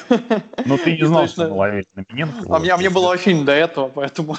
Ну, 0.66 0.76
ты 0.76 0.96
не 0.96 1.06
знал, 1.06 1.28
что 1.28 1.48
мы 1.48 1.54
ловили 1.54 1.86
на 1.94 2.04
Миненко. 2.08 2.54
А, 2.54 2.58
мне, 2.58 2.72
а 2.72 2.76
мне 2.76 2.90
было 2.90 3.06
вообще 3.06 3.32
не 3.32 3.44
до 3.44 3.52
этого, 3.52 3.88
поэтому... 3.88 4.36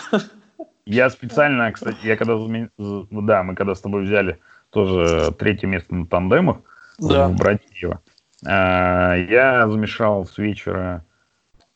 Я 0.85 1.09
специально, 1.09 1.71
кстати, 1.71 1.97
я 2.03 2.17
когда... 2.17 2.35
Да, 2.77 3.43
мы 3.43 3.55
когда 3.55 3.73
с 3.73 3.79
тобой 3.79 4.03
взяли 4.03 4.37
тоже 4.69 5.33
третье 5.39 5.67
место 5.67 5.95
на 5.95 6.05
тандемах 6.05 6.57
да. 6.99 7.29
в 7.29 7.35
Братьево, 7.37 8.01
а, 8.45 9.15
я 9.15 9.67
замешал 9.69 10.25
с 10.25 10.37
вечера 10.37 11.05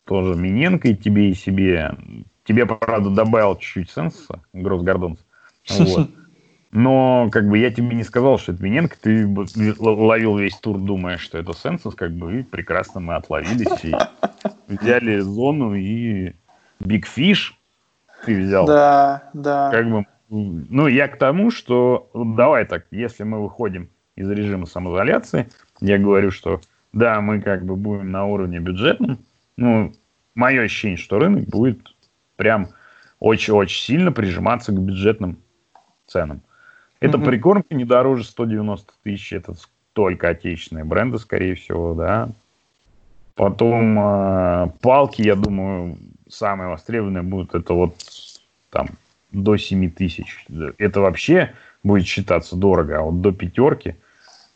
тоже 0.06 0.36
Миненко 0.36 0.90
и 0.90 0.96
тебе, 0.96 1.30
и 1.30 1.34
себе. 1.34 1.96
Тебе, 2.44 2.66
правда, 2.66 3.10
добавил 3.10 3.56
чуть-чуть 3.56 3.90
сенса, 3.90 4.42
Гросс 4.52 4.84
Гордонс. 4.84 5.20
Вот. 5.70 6.10
Но 6.76 7.30
как 7.32 7.48
бы 7.48 7.60
я 7.60 7.70
тебе 7.70 7.96
не 7.96 8.04
сказал, 8.04 8.40
что 8.40 8.52
это 8.52 8.64
Миненко, 8.64 8.98
ты 9.00 9.28
ловил 9.78 10.38
весь 10.40 10.58
тур, 10.58 10.80
думая, 10.80 11.18
что 11.18 11.38
это 11.38 11.54
Сенсус, 11.54 11.94
как 11.94 12.12
бы, 12.12 12.40
и 12.40 12.44
прекрасно 12.44 13.00
мы 13.00 13.14
отловились, 13.14 13.86
и 13.86 13.94
взяли 14.68 15.20
зону, 15.20 15.76
и 15.76 16.34
Big 16.80 17.04
Fish 17.16 17.52
ты 18.26 18.42
взял. 18.42 18.66
Да, 18.66 19.30
да. 19.34 19.70
Как 19.72 19.88
бы, 19.88 20.08
ну, 20.30 20.88
я 20.88 21.08
к 21.08 21.20
тому, 21.20 21.52
что, 21.52 22.10
давай 22.16 22.66
так, 22.66 22.88
если 22.90 23.22
мы 23.22 23.44
выходим 23.44 23.90
из 24.16 24.28
режима 24.32 24.66
самоизоляции, 24.66 25.50
я 25.80 26.00
говорю, 26.00 26.32
что 26.32 26.60
да, 26.92 27.22
мы 27.22 27.40
как 27.40 27.66
бы 27.66 27.76
будем 27.76 28.10
на 28.10 28.26
уровне 28.26 28.58
бюджетном, 28.58 29.20
ну, 29.58 29.94
мое 30.34 30.64
ощущение, 30.64 30.98
что 30.98 31.20
рынок 31.20 31.46
будет 31.46 31.94
прям 32.36 32.70
очень-очень 33.20 33.80
сильно 33.80 34.12
прижиматься 34.12 34.72
к 34.72 34.80
бюджетным 34.80 35.38
ценам. 36.08 36.42
Это 37.04 37.18
mm-hmm. 37.18 37.26
прикормка 37.26 37.76
не 37.76 37.84
дороже 37.84 38.24
190 38.24 38.94
тысяч, 39.04 39.34
это 39.34 39.56
только 39.92 40.30
отечественные 40.30 40.86
бренды, 40.86 41.18
скорее 41.18 41.56
всего, 41.56 41.94
да. 41.94 42.30
Потом 43.36 44.00
э, 44.00 44.70
палки, 44.82 45.22
я 45.22 45.36
думаю, 45.36 45.98
самые 46.30 46.70
востребованные 46.70 47.24
будут, 47.24 47.56
это 47.56 47.74
вот 47.74 47.96
там 48.70 48.88
до 49.34 49.58
7 49.58 49.92
тысяч. 49.92 50.46
Это 50.78 51.02
вообще 51.02 51.52
будет 51.84 52.08
считаться 52.08 52.56
дорого, 52.56 53.00
а 53.00 53.02
вот 53.02 53.20
до 53.20 53.34
пятерки. 53.34 53.98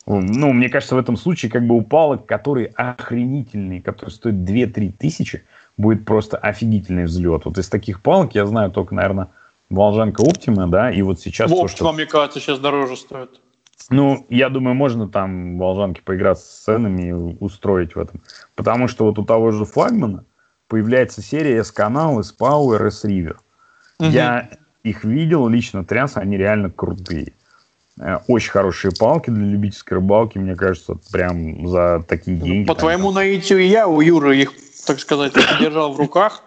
Ну, 0.05 0.53
мне 0.53 0.69
кажется, 0.69 0.95
в 0.95 0.99
этом 0.99 1.17
случае 1.17 1.51
как 1.51 1.67
бы 1.67 1.75
у 1.75 1.81
палок, 1.81 2.27
которые 2.27 2.67
охренительные, 2.67 3.81
которые 3.81 4.13
стоят 4.13 4.37
2-3 4.37 4.93
тысячи, 4.97 5.43
будет 5.75 6.05
просто 6.05 6.37
офигительный 6.37 7.03
взлет. 7.03 7.43
Вот 7.43 7.57
из 7.57 7.67
таких 7.67 8.01
палок 8.01 8.35
я 8.35 8.45
знаю 8.45 8.71
только, 8.71 8.95
наверное, 8.95 9.27
Волжанка 9.69 10.21
Оптима, 10.21 10.67
да, 10.67 10.91
и 10.91 11.01
вот 11.01 11.19
сейчас... 11.19 11.51
То, 11.51 11.67
что... 11.67 11.91
мне 11.91 12.05
кажется, 12.05 12.39
сейчас 12.39 12.59
дороже 12.59 12.95
стоит. 12.95 13.41
Ну, 13.89 14.25
я 14.29 14.49
думаю, 14.49 14.75
можно 14.75 15.07
там 15.07 15.57
Волжанке 15.57 16.01
поиграть 16.01 16.39
с 16.39 16.63
ценами 16.63 17.09
и 17.09 17.11
устроить 17.11 17.95
в 17.95 17.99
этом. 17.99 18.21
Потому 18.55 18.87
что 18.87 19.05
вот 19.05 19.17
у 19.19 19.23
того 19.23 19.51
же 19.51 19.65
флагмана 19.65 20.25
появляется 20.67 21.21
серия 21.21 21.57
S-канал, 21.59 22.19
S-Power, 22.19 22.87
S-River. 22.87 23.37
Угу. 23.99 24.09
Я 24.09 24.49
их 24.83 25.03
видел, 25.03 25.47
лично 25.47 25.85
тряс, 25.85 26.17
они 26.17 26.37
реально 26.37 26.69
крутые. 26.69 27.33
Э, 27.99 28.17
очень 28.27 28.51
хорошие 28.51 28.91
палки 28.97 29.29
для 29.29 29.45
любительской 29.45 29.97
рыбалки, 29.97 30.37
мне 30.37 30.55
кажется, 30.55 30.97
прям 31.11 31.67
за 31.67 32.03
такие 32.07 32.37
ну, 32.37 32.45
деньги. 32.45 32.67
По 32.67 32.75
твоему 32.75 33.11
наитию 33.11 33.65
я 33.65 33.87
у 33.87 34.01
Юры 34.01 34.37
их, 34.37 34.51
так 34.85 34.99
сказать, 34.99 35.33
держал 35.59 35.93
в 35.93 35.97
руках, 35.97 36.43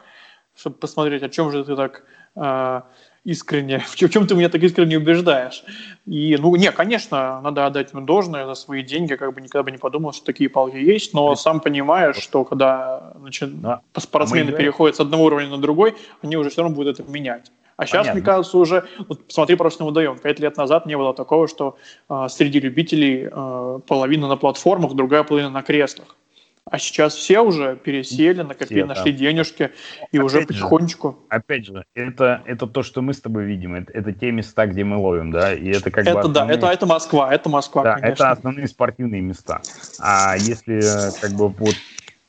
чтобы 0.57 0.77
посмотреть, 0.77 1.23
о 1.23 1.29
чем 1.29 1.51
же 1.51 1.65
ты 1.65 1.75
так 1.75 2.03
э, 2.37 2.83
искренне, 3.25 3.79
в 3.87 3.97
чем 3.97 4.27
ты 4.27 4.35
меня 4.35 4.49
так 4.49 4.63
искренне 4.63 4.97
убеждаешь. 4.97 5.65
И, 6.07 6.37
ну, 6.39 6.55
не, 6.57 6.71
конечно, 6.73 7.41
надо 7.43 7.67
отдать 7.67 7.93
ему 7.93 8.03
должное 8.03 8.47
за 8.47 8.55
свои 8.55 8.83
деньги, 8.83 9.15
как 9.15 9.35
бы 9.35 9.41
никогда 9.41 9.63
бы 9.63 9.71
не 9.71 9.79
подумал, 9.79 10.13
что 10.13 10.25
такие 10.25 10.49
палки 10.49 10.77
есть, 10.77 11.15
но 11.15 11.35
сам 11.37 11.61
понимаешь, 11.61 12.17
что 12.17 12.45
когда 12.45 13.13
значит, 13.19 13.61
да. 13.61 13.81
спортсмены 13.97 14.51
а 14.51 14.53
переходят 14.53 14.97
с 14.97 15.01
одного 15.01 15.25
уровня 15.25 15.49
на 15.49 15.59
другой, 15.59 15.95
они 16.23 16.37
уже 16.37 16.51
все 16.51 16.63
равно 16.63 16.77
будут 16.77 16.99
это 16.99 17.11
менять. 17.11 17.53
А 17.77 17.87
сейчас, 17.87 18.03
Понятно. 18.03 18.13
мне 18.13 18.23
кажется, 18.23 18.59
уже, 18.59 18.85
вот 19.09 19.27
посмотри, 19.27 19.57
просто 19.57 19.85
водоем. 19.85 20.19
Пять 20.19 20.39
лет 20.39 20.59
назад 20.59 20.85
не 20.85 20.99
было 20.99 21.15
такого, 21.15 21.49
что 21.49 21.79
э, 22.11 22.27
среди 22.29 22.61
любителей 22.61 23.27
э, 23.33 23.81
половина 23.87 24.29
на 24.29 24.37
платформах, 24.37 24.93
другая 24.93 25.23
половина 25.23 25.49
на 25.49 25.63
креслах. 25.63 26.15
А 26.65 26.79
сейчас 26.79 27.15
все 27.15 27.41
уже 27.41 27.77
пересели, 27.77 28.43
накопили, 28.43 28.81
все, 28.81 28.87
нашли 28.87 29.13
да. 29.13 29.19
денежки, 29.19 29.71
и 30.13 30.19
опять 30.19 30.25
уже 30.25 30.47
потихонечку. 30.47 31.11
Же, 31.11 31.17
опять 31.29 31.67
же, 31.67 31.85
это, 31.95 32.43
это 32.45 32.67
то, 32.67 32.83
что 32.83 33.03
мы 33.03 33.13
с 33.13 33.21
тобой 33.21 33.45
видим, 33.45 33.75
это, 33.75 33.93
это 33.93 34.13
те 34.13 34.31
места, 34.31 34.67
где 34.67 34.85
мы 34.85 34.99
ловим, 34.99 35.33
да, 35.33 35.53
и 35.53 35.69
это 35.69 35.91
как 35.91 36.07
это, 36.07 36.15
бы... 36.15 36.21
Основные... 36.21 36.47
Да, 36.47 36.55
это, 36.55 36.67
это 36.69 36.87
Москва, 36.87 37.35
это 37.35 37.49
Москва, 37.49 37.83
да, 37.83 37.95
конечно. 37.95 38.13
это 38.13 38.31
основные 38.31 38.69
спортивные 38.69 39.21
места. 39.21 39.63
А 39.99 40.37
если 40.37 40.81
как 41.21 41.33
бы 41.33 41.49
вот 41.49 41.75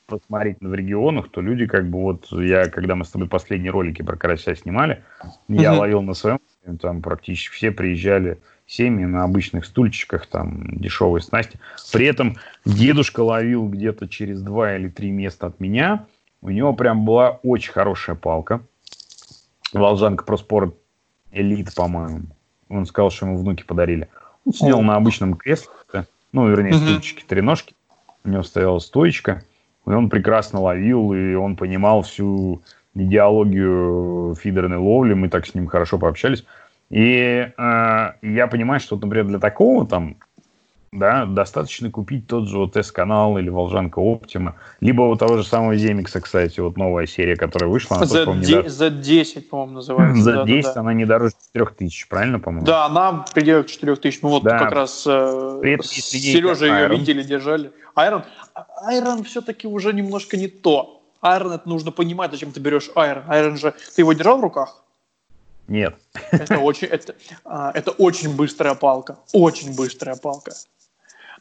посмотреть 0.06 0.58
в 0.60 0.74
регионах, 0.74 1.30
то 1.30 1.40
люди 1.40 1.66
как 1.66 1.88
бы 1.88 2.00
вот, 2.00 2.26
я, 2.32 2.68
когда 2.68 2.96
мы 2.96 3.04
с 3.04 3.10
тобой 3.10 3.28
последние 3.28 3.70
ролики 3.70 4.02
про 4.02 4.16
карася 4.16 4.56
снимали, 4.56 5.02
я 5.48 5.72
ловил 5.72 6.02
на 6.02 6.14
своем, 6.14 6.40
там 6.80 7.00
практически 7.02 7.54
все 7.54 7.70
приезжали 7.70 8.40
семьи 8.72 9.04
на 9.04 9.24
обычных 9.24 9.64
стульчиках, 9.66 10.26
там, 10.26 10.64
дешевые 10.76 11.22
снасти. 11.22 11.58
При 11.92 12.06
этом 12.06 12.36
дедушка 12.64 13.20
ловил 13.20 13.68
где-то 13.68 14.08
через 14.08 14.40
два 14.40 14.76
или 14.76 14.88
три 14.88 15.10
места 15.10 15.48
от 15.48 15.60
меня. 15.60 16.06
У 16.40 16.50
него 16.50 16.72
прям 16.72 17.04
была 17.04 17.38
очень 17.42 17.72
хорошая 17.72 18.16
палка. 18.16 18.60
Волжанка 19.72 20.24
Проспорт 20.24 20.74
Элит, 21.30 21.74
по-моему. 21.74 22.22
Он 22.68 22.86
сказал, 22.86 23.10
что 23.10 23.26
ему 23.26 23.38
внуки 23.38 23.62
подарили. 23.62 24.08
Он 24.44 24.52
сидел 24.52 24.80
на 24.80 24.96
обычном 24.96 25.34
кресле, 25.34 25.70
ну, 26.32 26.48
вернее, 26.48 26.72
стульчики, 26.72 27.24
три 27.26 27.42
ножки. 27.42 27.74
У 28.24 28.30
него 28.30 28.42
стояла 28.42 28.78
стоечка. 28.78 29.44
И 29.86 29.90
он 29.90 30.08
прекрасно 30.08 30.60
ловил, 30.60 31.12
и 31.12 31.34
он 31.34 31.56
понимал 31.56 32.02
всю 32.02 32.62
идеологию 32.94 34.34
фидерной 34.36 34.78
ловли. 34.78 35.14
Мы 35.14 35.28
так 35.28 35.46
с 35.46 35.54
ним 35.54 35.66
хорошо 35.66 35.98
пообщались. 35.98 36.44
И 36.92 37.50
э, 37.56 38.12
я 38.20 38.46
понимаю, 38.48 38.78
что, 38.78 38.96
например, 38.96 39.24
для 39.24 39.38
такого 39.38 39.86
там, 39.86 40.16
да, 40.92 41.24
достаточно 41.24 41.90
купить 41.90 42.26
тот 42.26 42.46
же 42.46 42.58
вот 42.58 42.76
S-канал 42.76 43.38
или 43.38 43.48
Волжанка 43.48 43.98
Оптима, 43.98 44.56
либо 44.80 45.00
у 45.00 45.16
того 45.16 45.38
же 45.38 45.44
самого 45.44 45.74
Земикса, 45.74 46.20
кстати, 46.20 46.60
вот 46.60 46.76
новая 46.76 47.06
серия, 47.06 47.34
которая 47.34 47.70
вышла. 47.70 48.04
За, 48.04 48.26
де- 48.26 48.68
за 48.68 48.90
10, 48.90 49.48
по-моему, 49.48 49.72
называется. 49.72 50.22
За 50.22 50.32
да, 50.32 50.44
10 50.44 50.74
да, 50.74 50.80
она 50.80 50.92
не 50.92 51.06
дороже 51.06 51.32
4000, 51.54 52.08
правильно, 52.10 52.38
по-моему? 52.38 52.66
Да, 52.66 52.84
она 52.84 53.24
в 53.24 53.32
пределах 53.32 53.68
4000. 53.68 54.18
Мы 54.22 54.28
вот 54.28 54.42
да. 54.42 54.58
как 54.58 54.72
раз 54.72 55.06
э, 55.06 55.78
с 55.82 55.88
Сережей 55.88 56.70
ее 56.70 56.88
видели, 56.88 57.22
держали. 57.22 57.72
Айрон, 57.94 58.24
Айрон 58.84 59.24
все-таки 59.24 59.66
уже 59.66 59.94
немножко 59.94 60.36
не 60.36 60.48
то. 60.48 61.02
Айрон, 61.22 61.52
это 61.52 61.66
нужно 61.66 61.90
понимать, 61.90 62.32
зачем 62.32 62.52
ты 62.52 62.60
берешь 62.60 62.90
Айрон. 62.94 63.24
Айрон 63.28 63.56
же, 63.56 63.72
ты 63.96 64.02
его 64.02 64.12
держал 64.12 64.36
в 64.36 64.42
руках? 64.42 64.81
Нет. 65.68 65.94
Это 66.30 66.58
очень, 66.58 66.88
это, 66.88 67.14
а, 67.44 67.70
это 67.74 67.92
очень 67.92 68.34
быстрая 68.34 68.74
палка. 68.74 69.18
Очень 69.32 69.74
быстрая 69.74 70.16
палка. 70.16 70.52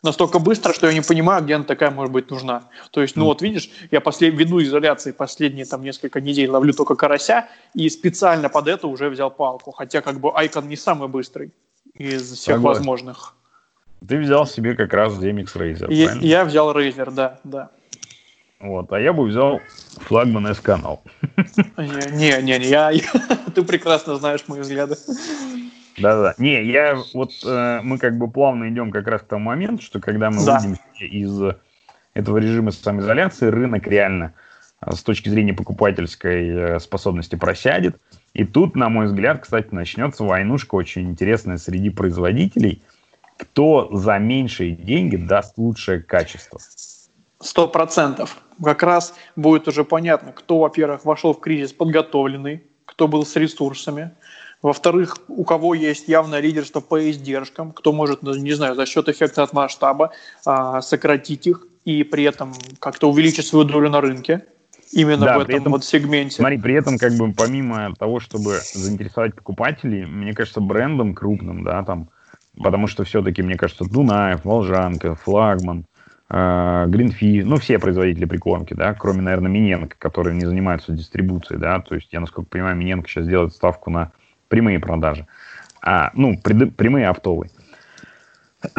Настолько 0.03 0.39
быстро, 0.39 0.73
что 0.73 0.87
я 0.87 0.93
не 0.93 1.01
понимаю, 1.01 1.43
где 1.43 1.55
она 1.55 1.63
такая 1.63 1.91
может 1.91 2.11
быть 2.11 2.31
нужна. 2.31 2.63
То 2.89 3.01
есть, 3.01 3.15
ну 3.15 3.25
mm. 3.25 3.27
вот 3.27 3.41
видишь, 3.43 3.69
я 3.91 4.01
послед... 4.01 4.33
веду 4.33 4.61
изоляции 4.61 5.11
последние 5.11 5.65
там 5.65 5.83
несколько 5.83 6.19
недель, 6.19 6.49
ловлю 6.49 6.73
только 6.73 6.95
карася, 6.95 7.47
и 7.75 7.87
специально 7.89 8.49
под 8.49 8.67
это 8.67 8.87
уже 8.87 9.09
взял 9.09 9.29
палку. 9.29 9.71
Хотя 9.71 10.01
как 10.01 10.19
бы 10.19 10.31
Айкон 10.33 10.67
не 10.67 10.75
самый 10.75 11.07
быстрый 11.07 11.51
из 11.93 12.31
всех 12.31 12.55
Согласен. 12.55 12.79
возможных. 12.79 13.35
Ты 14.07 14.17
взял 14.17 14.47
себе 14.47 14.73
как 14.73 14.91
раз 14.93 15.13
DMX 15.13 15.55
Razer, 15.55 15.93
я, 15.93 16.13
я 16.13 16.45
взял 16.45 16.75
Razer, 16.75 17.11
да, 17.11 17.39
да. 17.43 17.69
Вот, 18.61 18.91
а 18.93 18.99
я 18.99 19.11
бы 19.11 19.23
взял 19.23 19.59
флагман 20.01 20.47
S-канал. 20.47 21.01
Не, 21.77 22.41
не, 22.41 22.59
не, 22.59 22.67
я, 22.67 22.91
ты 23.55 23.63
прекрасно 23.63 24.17
знаешь 24.17 24.43
мои 24.47 24.59
взгляды. 24.59 24.95
Да-да. 25.97 26.35
Не, 26.37 26.63
я 26.63 26.97
вот 27.13 27.31
э, 27.43 27.81
мы 27.83 27.97
как 27.97 28.17
бы 28.17 28.29
плавно 28.29 28.69
идем 28.69 28.91
как 28.91 29.07
раз 29.07 29.21
к 29.21 29.25
тому 29.25 29.45
моменту, 29.45 29.83
что 29.83 29.99
когда 29.99 30.29
мы 30.29 30.45
да. 30.45 30.59
выйдем 30.59 30.79
из 30.99 31.55
этого 32.13 32.37
режима 32.37 32.71
самоизоляции, 32.71 33.47
рынок 33.47 33.87
реально 33.87 34.33
э, 34.81 34.91
с 34.93 35.03
точки 35.03 35.29
зрения 35.29 35.53
покупательской 35.53 36.49
э, 36.49 36.79
способности 36.79 37.35
просядет. 37.35 37.97
И 38.33 38.45
тут, 38.45 38.75
на 38.75 38.89
мой 38.89 39.07
взгляд, 39.07 39.41
кстати, 39.41 39.69
начнется 39.71 40.23
войнушка 40.23 40.75
очень 40.75 41.09
интересная 41.09 41.57
среди 41.57 41.89
производителей, 41.89 42.81
кто 43.37 43.89
за 43.91 44.17
меньшие 44.19 44.71
деньги 44.71 45.17
даст 45.17 45.57
лучшее 45.57 46.01
качество. 46.01 46.59
Сто 47.41 47.67
процентов. 47.67 48.37
Как 48.63 48.83
раз 48.83 49.13
будет 49.35 49.67
уже 49.67 49.83
понятно, 49.83 50.31
кто, 50.31 50.59
во-первых, 50.59 51.05
вошел 51.05 51.33
в 51.33 51.39
кризис 51.39 51.73
подготовленный, 51.73 52.63
кто 52.85 53.07
был 53.07 53.25
с 53.25 53.35
ресурсами. 53.35 54.11
Во-вторых, 54.61 55.17
у 55.27 55.43
кого 55.43 55.73
есть 55.73 56.07
явное 56.07 56.39
лидерство 56.39 56.81
по 56.81 57.09
издержкам, 57.09 57.71
кто 57.71 57.91
может, 57.93 58.21
ну, 58.21 58.35
не 58.35 58.53
знаю, 58.53 58.75
за 58.75 58.85
счет 58.85 59.09
эффекта 59.09 59.41
от 59.41 59.53
масштаба 59.53 60.11
а, 60.45 60.81
сократить 60.81 61.47
их 61.47 61.65
и 61.83 62.03
при 62.03 62.25
этом 62.25 62.53
как-то 62.79 63.09
увеличить 63.09 63.47
свою 63.47 63.65
долю 63.65 63.89
на 63.89 64.01
рынке. 64.01 64.45
Именно 64.91 65.25
да, 65.25 65.37
в 65.39 65.41
этом, 65.41 65.55
этом 65.55 65.71
вот 65.71 65.85
сегменте. 65.85 66.35
Смотри, 66.35 66.57
при 66.57 66.75
этом, 66.75 66.97
как 66.97 67.13
бы, 67.13 67.33
помимо 67.33 67.95
того, 67.95 68.19
чтобы 68.19 68.59
заинтересовать 68.73 69.35
покупателей, 69.35 70.05
мне 70.05 70.33
кажется, 70.33 70.59
брендом 70.59 71.15
крупным, 71.15 71.63
да, 71.63 71.81
там, 71.83 72.09
потому 72.61 72.87
что 72.87 73.03
все-таки, 73.05 73.41
мне 73.41 73.55
кажется, 73.55 73.85
Дунаев, 73.85 74.43
Волжанка, 74.43 75.15
Флагман, 75.15 75.85
Гринфи, 76.31 77.41
ну, 77.43 77.57
все 77.57 77.77
производители 77.77 78.23
прикормки, 78.23 78.73
да, 78.73 78.93
кроме, 78.93 79.21
наверное, 79.21 79.51
Миненко, 79.51 79.97
которые 79.99 80.33
не 80.33 80.45
занимаются 80.45 80.93
дистрибуцией, 80.93 81.59
да, 81.59 81.81
то 81.81 81.93
есть, 81.93 82.07
я, 82.13 82.21
насколько 82.21 82.49
понимаю, 82.49 82.77
Миненко 82.77 83.09
сейчас 83.09 83.27
делает 83.27 83.53
ставку 83.53 83.89
на 83.89 84.13
прямые 84.47 84.79
продажи, 84.79 85.27
а, 85.81 86.11
ну, 86.13 86.37
пред, 86.37 86.77
прямые 86.77 87.09
оптовые 87.09 87.51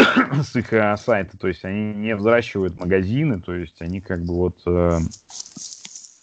с 0.42 0.56
их 0.56 0.72
а, 0.72 0.96
сайта, 0.96 1.36
то 1.36 1.46
есть, 1.46 1.64
они 1.66 1.92
не 1.92 2.16
взращивают 2.16 2.80
магазины, 2.80 3.38
то 3.38 3.54
есть, 3.54 3.82
они 3.82 4.00
как 4.00 4.24
бы 4.24 4.34
вот 4.34 4.62
э, 4.64 4.98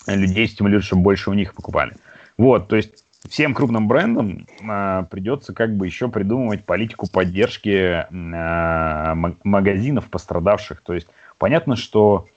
людей 0.08 0.48
стимулируют, 0.48 0.86
чтобы 0.86 1.04
больше 1.04 1.30
у 1.30 1.34
них 1.34 1.54
покупали. 1.54 1.94
Вот, 2.38 2.70
то 2.70 2.76
есть, 2.76 3.06
всем 3.28 3.54
крупным 3.54 3.88
брендам 3.88 4.48
а, 4.68 5.04
придется 5.04 5.54
как 5.54 5.76
бы 5.76 5.86
еще 5.86 6.08
придумывать 6.08 6.66
политику 6.66 7.10
поддержки 7.10 8.06
а, 8.12 9.16
магазинов 9.44 10.10
пострадавших. 10.10 10.82
То 10.82 10.94
есть 10.94 11.08
понятно, 11.38 11.76
что 11.76 12.28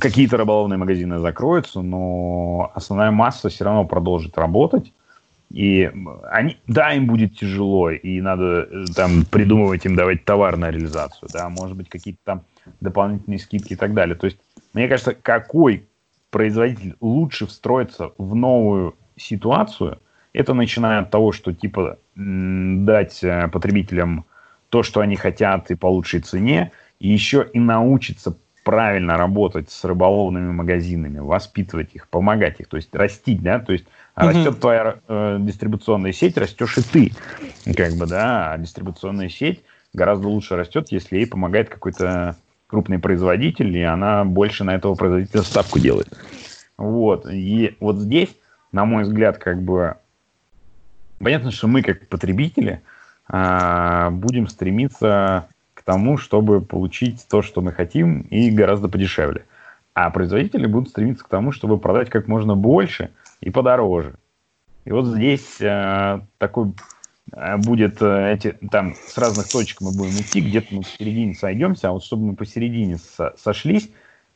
какие-то 0.00 0.36
рыболовные 0.36 0.78
магазины 0.78 1.18
закроются, 1.18 1.80
но 1.80 2.70
основная 2.74 3.10
масса 3.10 3.48
все 3.48 3.64
равно 3.64 3.84
продолжит 3.84 4.38
работать. 4.38 4.92
И 5.50 5.90
они, 6.30 6.58
да, 6.66 6.92
им 6.92 7.06
будет 7.06 7.38
тяжело, 7.38 7.90
и 7.90 8.20
надо 8.20 8.68
э, 8.70 8.84
там 8.94 9.24
придумывать 9.24 9.86
им 9.86 9.96
давать 9.96 10.26
товар 10.26 10.58
на 10.58 10.70
реализацию, 10.70 11.30
да, 11.32 11.48
может 11.48 11.74
быть, 11.74 11.88
какие-то 11.88 12.20
там 12.22 12.42
дополнительные 12.82 13.38
скидки 13.38 13.72
и 13.72 13.76
так 13.76 13.94
далее. 13.94 14.14
То 14.14 14.26
есть, 14.26 14.38
мне 14.74 14.88
кажется, 14.88 15.14
какой 15.14 15.86
производитель 16.30 16.96
лучше 17.00 17.46
встроится 17.46 18.12
в 18.18 18.34
новую 18.34 18.94
ситуацию, 19.18 19.98
это 20.32 20.54
начиная 20.54 21.00
от 21.00 21.10
того, 21.10 21.32
что 21.32 21.52
типа 21.52 21.98
дать 22.14 23.22
э, 23.22 23.48
потребителям 23.48 24.24
то, 24.68 24.82
что 24.82 25.00
они 25.00 25.16
хотят 25.16 25.70
и 25.70 25.74
по 25.74 25.86
лучшей 25.86 26.20
цене, 26.20 26.72
и 27.00 27.08
еще 27.08 27.48
и 27.52 27.58
научиться 27.58 28.36
правильно 28.64 29.16
работать 29.16 29.70
с 29.70 29.84
рыболовными 29.84 30.52
магазинами, 30.52 31.20
воспитывать 31.20 31.94
их, 31.94 32.06
помогать 32.08 32.60
их, 32.60 32.68
то 32.68 32.76
есть 32.76 32.94
растить, 32.94 33.42
да, 33.42 33.60
то 33.60 33.72
есть 33.72 33.86
угу. 34.14 34.26
растет 34.26 34.60
твоя 34.60 34.96
э, 35.08 35.38
дистрибуционная 35.40 36.12
сеть, 36.12 36.36
растешь 36.36 36.76
и 36.76 36.82
ты, 36.82 37.72
как 37.74 37.94
бы, 37.94 38.06
да, 38.06 38.52
а 38.52 38.58
дистрибуционная 38.58 39.30
сеть 39.30 39.62
гораздо 39.94 40.28
лучше 40.28 40.56
растет, 40.56 40.88
если 40.90 41.16
ей 41.16 41.26
помогает 41.26 41.70
какой-то 41.70 42.36
крупный 42.66 42.98
производитель, 42.98 43.74
и 43.74 43.82
она 43.82 44.24
больше 44.24 44.64
на 44.64 44.74
этого 44.74 44.94
производителя 44.94 45.42
ставку 45.42 45.78
делает. 45.78 46.08
Вот, 46.76 47.26
и 47.30 47.74
вот 47.80 47.96
здесь, 47.96 48.28
на 48.72 48.84
мой 48.84 49.04
взгляд, 49.04 49.38
как 49.38 49.62
бы, 49.62 49.96
понятно, 51.18 51.50
что 51.50 51.68
мы, 51.68 51.82
как 51.82 52.08
потребители, 52.08 52.82
э, 53.28 54.08
будем 54.10 54.48
стремиться 54.48 55.48
тому, 55.88 56.18
чтобы 56.18 56.60
получить 56.60 57.26
то, 57.30 57.40
что 57.40 57.62
мы 57.62 57.72
хотим, 57.72 58.20
и 58.20 58.50
гораздо 58.50 58.88
подешевле. 58.88 59.46
А 59.94 60.10
производители 60.10 60.66
будут 60.66 60.90
стремиться 60.90 61.24
к 61.24 61.28
тому, 61.28 61.50
чтобы 61.50 61.78
продать 61.78 62.10
как 62.10 62.28
можно 62.28 62.54
больше 62.54 63.08
и 63.40 63.48
подороже. 63.48 64.16
И 64.84 64.92
вот 64.92 65.06
здесь 65.06 65.58
э, 65.62 66.20
такой 66.36 66.74
э, 67.32 67.56
будет 67.56 68.02
э, 68.02 68.34
эти 68.34 68.50
там 68.70 68.96
с 68.96 69.16
разных 69.16 69.48
точек 69.48 69.80
мы 69.80 69.96
будем 69.96 70.12
идти, 70.20 70.42
где-то 70.42 70.74
мы 70.74 70.82
посередине 70.82 71.32
сойдемся, 71.32 71.88
а 71.88 71.92
вот 71.92 72.04
чтобы 72.04 72.26
мы 72.26 72.36
посередине 72.36 72.98
со 72.98 73.32
сошлись, 73.38 73.90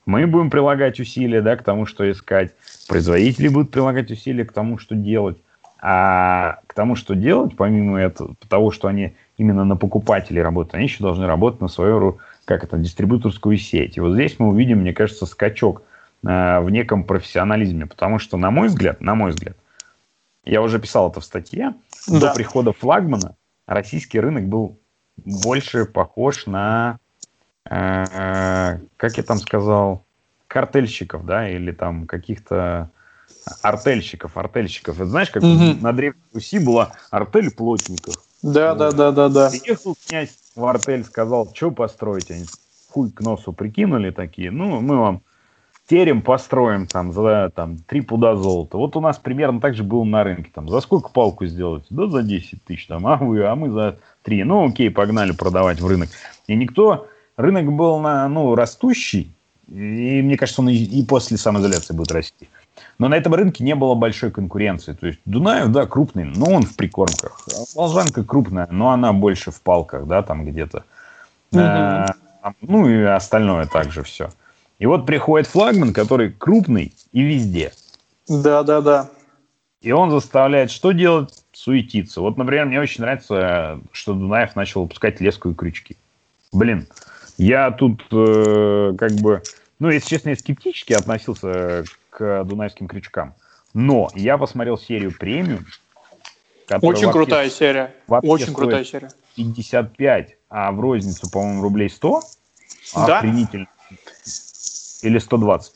мы 0.06 0.26
будем 0.26 0.50
прилагать 0.50 0.98
усилия 1.00 1.42
да, 1.42 1.56
к 1.56 1.62
тому, 1.62 1.86
что 1.86 2.10
искать. 2.10 2.52
Производители 2.88 3.48
будут 3.48 3.70
прилагать 3.70 4.10
усилия 4.10 4.44
к 4.44 4.52
тому, 4.52 4.78
что 4.78 4.94
делать. 4.94 5.38
А 5.80 6.60
к 6.66 6.74
тому, 6.74 6.94
что 6.94 7.14
делать, 7.14 7.56
помимо 7.56 8.00
этого, 8.00 8.36
того, 8.48 8.70
что 8.70 8.88
они 8.88 9.14
именно 9.36 9.64
на 9.64 9.76
покупателей 9.76 10.40
работают, 10.40 10.74
они 10.76 10.84
еще 10.84 11.02
должны 11.02 11.26
работать 11.26 11.60
на 11.60 11.68
свою, 11.68 12.18
как 12.44 12.62
это, 12.62 12.78
дистрибьюторскую 12.78 13.56
сеть. 13.56 13.96
И 13.96 14.00
вот 14.00 14.14
здесь 14.14 14.38
мы 14.38 14.48
увидим, 14.48 14.78
мне 14.78 14.92
кажется, 14.92 15.26
скачок 15.26 15.82
э, 16.24 16.60
в 16.60 16.70
неком 16.70 17.02
профессионализме, 17.02 17.86
потому 17.86 18.20
что, 18.20 18.36
на 18.36 18.52
мой 18.52 18.68
взгляд, 18.68 19.00
на 19.00 19.16
мой 19.16 19.32
взгляд, 19.32 19.56
я 20.44 20.62
уже 20.62 20.78
писал 20.78 21.10
это 21.10 21.20
в 21.20 21.24
статье, 21.24 21.74
да. 22.06 22.20
до 22.20 22.34
прихода 22.34 22.72
флагмана 22.72 23.36
российский 23.66 24.20
рынок 24.20 24.46
был 24.46 24.78
больше 25.16 25.84
похож 25.84 26.46
на, 26.46 26.98
как 27.64 29.16
я 29.16 29.22
там 29.22 29.38
сказал, 29.38 30.04
картельщиков, 30.48 31.24
да, 31.24 31.48
или 31.48 31.72
там 31.72 32.06
каких-то 32.06 32.90
артельщиков, 33.62 34.36
артельщиков. 34.36 34.96
Это 34.96 35.06
знаешь, 35.06 35.30
как 35.30 35.42
угу. 35.42 35.76
на 35.80 35.92
Древней 35.92 36.20
Руси 36.32 36.58
была 36.58 36.92
артель 37.10 37.50
плотников. 37.50 38.14
Да, 38.42 38.74
вот. 38.74 38.78
да, 38.78 38.92
да, 38.92 39.12
да, 39.12 39.28
да. 39.28 39.50
Приехал 39.50 39.96
князь 40.06 40.36
в 40.54 40.64
артель, 40.64 41.04
сказал, 41.04 41.50
что 41.54 41.70
построить? 41.70 42.30
Они 42.30 42.44
хуй 42.90 43.10
к 43.10 43.20
носу 43.20 43.52
прикинули 43.52 44.10
такие, 44.10 44.50
ну, 44.50 44.80
мы 44.80 44.98
вам 44.98 45.22
терем 45.88 46.22
построим 46.22 46.86
там 46.86 47.12
за 47.12 47.50
там, 47.54 47.78
три 47.78 48.00
пуда 48.00 48.36
золота. 48.36 48.76
Вот 48.76 48.96
у 48.96 49.00
нас 49.00 49.18
примерно 49.18 49.60
так 49.60 49.74
же 49.74 49.82
было 49.82 50.04
на 50.04 50.24
рынке. 50.24 50.50
Там, 50.54 50.68
за 50.68 50.80
сколько 50.80 51.10
палку 51.10 51.46
сделать? 51.46 51.84
Да 51.90 52.06
за 52.06 52.22
10 52.22 52.64
тысяч. 52.64 52.86
Там, 52.86 53.06
а 53.06 53.16
вы, 53.16 53.44
а 53.44 53.54
мы 53.54 53.70
за 53.70 53.98
3. 54.22 54.44
Ну, 54.44 54.68
окей, 54.68 54.90
погнали 54.90 55.32
продавать 55.32 55.80
в 55.80 55.86
рынок. 55.86 56.08
И 56.46 56.54
никто... 56.54 57.08
Рынок 57.36 57.72
был 57.72 57.98
на, 57.98 58.28
ну, 58.28 58.54
растущий. 58.54 59.32
И 59.68 60.22
мне 60.22 60.36
кажется, 60.36 60.60
он 60.60 60.68
и, 60.68 60.74
и 60.74 61.04
после 61.04 61.36
самоизоляции 61.36 61.94
будет 61.94 62.12
расти. 62.12 62.48
Но 62.98 63.08
на 63.08 63.16
этом 63.16 63.34
рынке 63.34 63.64
не 63.64 63.74
было 63.74 63.94
большой 63.94 64.30
конкуренции. 64.30 64.92
То 64.92 65.06
есть 65.06 65.20
Дунаев, 65.24 65.68
да, 65.68 65.86
крупный, 65.86 66.24
но 66.24 66.46
он 66.46 66.62
в 66.62 66.76
прикормках. 66.76 67.40
Волжанка 67.74 68.24
крупная, 68.24 68.68
но 68.70 68.90
она 68.90 69.12
больше 69.12 69.50
в 69.50 69.60
палках, 69.60 70.06
да, 70.06 70.22
там 70.22 70.44
где-то. 70.44 70.84
Mm-hmm. 71.52 72.14
А, 72.42 72.52
ну 72.60 72.88
и 72.88 73.02
остальное 73.02 73.66
также 73.66 74.02
все. 74.02 74.30
И 74.78 74.86
вот 74.86 75.06
приходит 75.06 75.46
флагман, 75.46 75.92
который 75.92 76.32
крупный 76.32 76.92
и 77.12 77.22
везде. 77.22 77.72
Да, 78.28 78.62
да, 78.62 78.80
да. 78.80 79.10
И 79.80 79.92
он 79.92 80.10
заставляет 80.10 80.70
что 80.70 80.92
делать? 80.92 81.44
Суетиться. 81.52 82.20
Вот, 82.20 82.36
например, 82.36 82.66
мне 82.66 82.80
очень 82.80 83.02
нравится, 83.02 83.80
что 83.92 84.14
Дунаев 84.14 84.56
начал 84.56 84.82
выпускать 84.82 85.20
леску 85.20 85.50
и 85.50 85.54
крючки. 85.54 85.96
Блин, 86.52 86.86
я 87.42 87.70
тут 87.72 88.02
э, 88.12 88.94
как 88.96 89.12
бы, 89.14 89.42
ну, 89.78 89.90
если 89.90 90.08
честно, 90.08 90.30
я 90.30 90.36
скептически 90.36 90.92
относился 90.92 91.84
к 92.10 92.44
дунайским 92.44 92.86
крючкам. 92.86 93.34
Но 93.74 94.10
я 94.14 94.38
посмотрел 94.38 94.78
серию 94.78 95.16
премиум. 95.16 95.66
Очень 96.80 97.10
крутая 97.10 97.50
серия. 97.50 97.94
Очень 98.06 98.54
крутая 98.54 98.84
серия. 98.84 99.10
55, 99.34 100.36
а 100.50 100.70
в 100.72 100.80
розницу, 100.80 101.30
по-моему, 101.30 101.62
рублей 101.62 101.90
100. 101.90 102.22
Да? 102.94 103.18
Охренительно. 103.18 103.66
Или 105.02 105.18
120. 105.18 105.72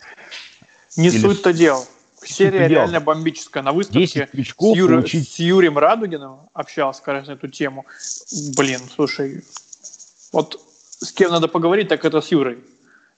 Не 0.97 1.09
Или... 1.09 1.19
суть-то 1.19 1.53
дел. 1.53 1.85
Серия 2.23 2.69
реально 2.69 3.01
бомбическая. 3.01 3.63
На 3.63 3.73
выставке 3.73 4.07
с, 4.07 4.55
Юр... 4.59 4.91
получить... 4.91 5.29
с 5.29 5.39
Юрием 5.39 5.79
Радугиным 5.79 6.41
общался 6.53 7.03
раз 7.07 7.27
на 7.27 7.33
эту 7.33 7.49
тему. 7.49 7.87
Блин, 8.57 8.81
слушай, 8.95 9.43
вот 10.33 10.61
с 11.01 11.13
кем 11.13 11.31
надо 11.31 11.49
поговорить, 11.49 11.89
так 11.89 12.05
это 12.05 12.21
с 12.21 12.31
Юрой, 12.31 12.59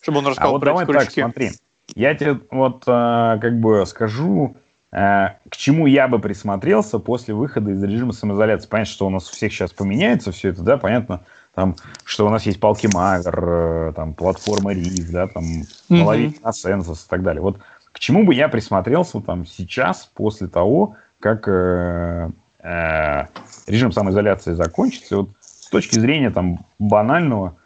чтобы 0.01 0.19
он 0.19 0.27
а 0.27 0.31
рассказал 0.31 0.51
а 0.51 0.53
вот 0.53 0.61
про 0.61 0.67
давай. 0.67 0.87
Так, 0.87 1.11
смотри, 1.11 1.51
я 1.95 2.15
тебе 2.15 2.41
вот 2.51 2.83
э, 2.87 3.39
как 3.41 3.61
бы 3.61 3.85
скажу, 3.87 4.57
э, 4.93 5.29
к 5.49 5.57
чему 5.57 5.87
я 5.87 6.09
бы 6.09 6.19
присмотрелся 6.19 6.99
после 6.99 7.35
выхода 7.35 7.71
из 7.71 7.83
режима 7.83 8.13
самоизоляции. 8.13 8.69
Понятно, 8.69 8.93
что 8.93 9.07
у 9.07 9.11
нас 9.11 9.31
у 9.31 9.35
всех 9.35 9.53
сейчас 9.53 9.73
поменяется 9.73 10.33
все 10.33 10.51
это, 10.51 10.63
да, 10.63 10.77
понятно, 10.77 11.23
там, 11.55 11.77
что 12.05 12.27
у 12.27 12.31
нас 12.31 12.45
есть 12.47 12.61
палки 12.61 12.89
Магер, 12.93 13.45
э, 13.45 13.93
там, 13.95 14.15
платформа 14.15 14.73
Риф, 14.73 15.11
да, 15.11 15.29
там, 15.29 15.45
Маловик 15.89 16.39
Асенсус 16.43 17.05
и 17.05 17.09
так 17.09 17.23
далее. 17.23 17.43
Вот 17.43 17.59
к 17.93 17.99
чему 17.99 18.25
бы 18.25 18.35
я 18.35 18.49
присмотрелся 18.49 19.21
там 19.21 19.47
сейчас, 19.47 20.11
после 20.15 20.47
того, 20.47 20.95
как 21.21 21.49
э, 21.49 22.31
э, 22.63 23.27
режим 23.67 23.93
самоизоляции 23.93 24.53
закончится, 24.53 25.17
вот 25.17 25.31
с 25.41 25.69
точки 25.69 25.99
зрения 25.99 26.31
там 26.31 26.65
банального, 26.79 27.57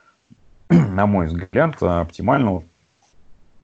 на 0.90 1.06
мой 1.06 1.26
взгляд, 1.26 1.82
оптимального 1.82 2.64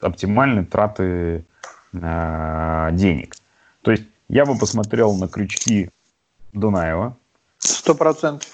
оптимальной 0.01 0.65
траты 0.65 1.45
э, 1.93 2.89
денег. 2.93 3.35
То 3.83 3.91
есть 3.91 4.05
я 4.29 4.45
бы 4.45 4.57
посмотрел 4.57 5.15
на 5.15 5.29
крючки 5.29 5.91
Дунаева. 6.53 7.17
Сто 7.59 7.95
процентов. 7.95 8.49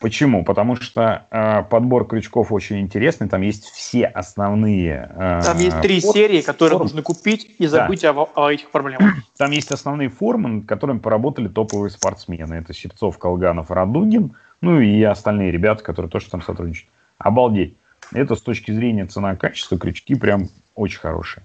Почему? 0.00 0.44
Потому 0.44 0.76
что 0.76 1.26
э, 1.30 1.62
подбор 1.62 2.06
крючков 2.06 2.52
очень 2.52 2.80
интересный. 2.80 3.28
Там 3.28 3.40
есть 3.40 3.64
все 3.70 4.04
основные. 4.04 5.10
Э, 5.14 5.40
Там 5.42 5.58
есть 5.58 5.80
три 5.80 6.00
формы, 6.00 6.14
серии, 6.14 6.42
которые 6.42 6.72
формы. 6.76 6.84
нужно 6.84 7.02
купить 7.02 7.56
и 7.58 7.66
забыть 7.66 8.02
да. 8.02 8.12
о, 8.12 8.28
о 8.34 8.52
этих 8.52 8.70
проблемах. 8.70 9.14
Там 9.38 9.50
есть 9.52 9.70
основные 9.70 10.10
формы, 10.10 10.48
над 10.48 10.66
которыми 10.66 10.98
поработали 10.98 11.48
топовые 11.48 11.90
спортсмены. 11.90 12.54
Это 12.54 12.74
Щипцов, 12.74 13.16
Колганов, 13.18 13.70
Радугин. 13.70 14.34
Ну 14.60 14.80
и 14.80 15.02
остальные 15.02 15.52
ребята, 15.52 15.82
которые 15.82 16.10
тоже 16.10 16.28
там 16.28 16.42
сотрудничают. 16.42 16.90
Обалдеть. 17.18 17.76
Это 18.12 18.34
с 18.34 18.42
точки 18.42 18.70
зрения 18.70 19.06
цена-качество 19.06 19.78
крючки 19.78 20.14
прям 20.14 20.48
очень 20.74 21.00
хорошие. 21.00 21.44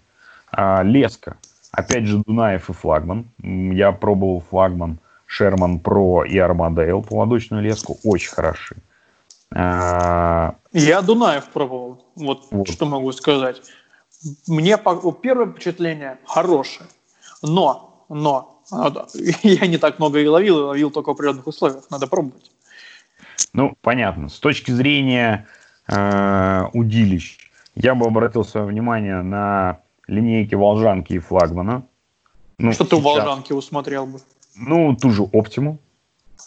А, 0.51 0.83
леска. 0.83 1.37
Опять 1.71 2.05
же, 2.05 2.21
Дунаев 2.25 2.69
и 2.69 2.73
флагман. 2.73 3.29
Я 3.41 3.91
пробовал 3.91 4.43
флагман 4.49 4.99
Шерман 5.25 5.79
Про 5.79 6.23
и 6.23 6.37
Армадейл, 6.37 7.03
поводочную 7.03 7.61
леску. 7.63 7.97
Очень 8.03 8.31
хороши. 8.31 8.77
А... 9.51 10.55
Я 10.73 11.01
Дунаев 11.01 11.45
пробовал. 11.49 12.05
Вот, 12.15 12.47
вот 12.51 12.69
что 12.69 12.85
могу 12.85 13.11
сказать. 13.11 13.61
Мне 14.47 14.77
первое 15.21 15.47
впечатление 15.47 16.17
хорошее. 16.25 16.87
Но, 17.41 18.05
но, 18.09 18.61
я 19.43 19.67
не 19.67 19.77
так 19.77 19.99
много 19.99 20.19
и 20.19 20.27
ловил, 20.27 20.59
и 20.59 20.63
ловил 20.63 20.91
только 20.91 21.09
в 21.09 21.11
определенных 21.11 21.47
условиях. 21.47 21.83
Надо 21.89 22.07
пробовать. 22.07 22.51
Ну, 23.53 23.75
понятно. 23.81 24.29
С 24.29 24.39
точки 24.39 24.71
зрения 24.71 25.47
э, 25.89 26.65
удилищ, 26.73 27.37
я 27.75 27.95
бы 27.95 28.05
обратил 28.05 28.45
свое 28.45 28.65
внимание 28.65 29.21
на 29.21 29.79
линейки 30.07 30.55
Волжанки 30.55 31.13
и 31.13 31.19
Флагмана. 31.19 31.83
Ну, 32.57 32.71
Что 32.73 32.83
сейчас... 32.83 32.89
ты 32.89 32.95
у 32.97 32.99
Волжанки 32.99 33.53
усмотрел 33.53 34.05
бы? 34.05 34.19
Ну, 34.55 34.95
ту 34.95 35.11
же 35.11 35.23
Оптиму. 35.23 35.79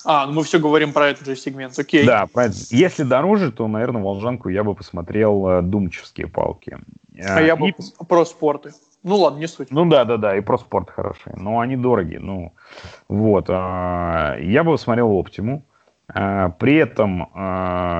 А, 0.04 0.26
ну 0.26 0.32
мы 0.32 0.42
все 0.42 0.58
говорим 0.58 0.92
про 0.92 1.08
этот 1.08 1.26
же 1.26 1.36
сегмент, 1.36 1.78
окей. 1.78 2.04
Да, 2.04 2.26
про 2.26 2.46
это. 2.46 2.56
если 2.70 3.04
дороже, 3.04 3.52
то, 3.52 3.68
наверное, 3.68 4.02
Волжанку 4.02 4.48
я 4.48 4.64
бы 4.64 4.74
посмотрел 4.74 5.48
э, 5.48 5.62
думчевские 5.62 6.26
палки. 6.26 6.76
А, 7.20 7.36
а 7.36 7.40
я 7.40 7.56
бы 7.56 7.72
про 8.08 8.24
спорты. 8.24 8.72
Ну 9.02 9.16
ладно, 9.16 9.38
не 9.38 9.48
суть. 9.48 9.70
Ну 9.70 9.84
да, 9.86 10.04
да, 10.04 10.16
да, 10.16 10.36
и 10.36 10.40
про 10.40 10.58
спорт 10.58 10.90
хорошие. 10.90 11.34
Но 11.36 11.60
они 11.60 11.76
дорогие. 11.76 12.20
Ну, 12.20 12.52
вот. 13.08 13.46
А, 13.48 14.36
я 14.38 14.64
бы 14.64 14.72
посмотрел 14.72 15.10
Оптиму. 15.12 15.64
А, 16.08 16.50
при 16.50 16.76
этом, 16.76 17.28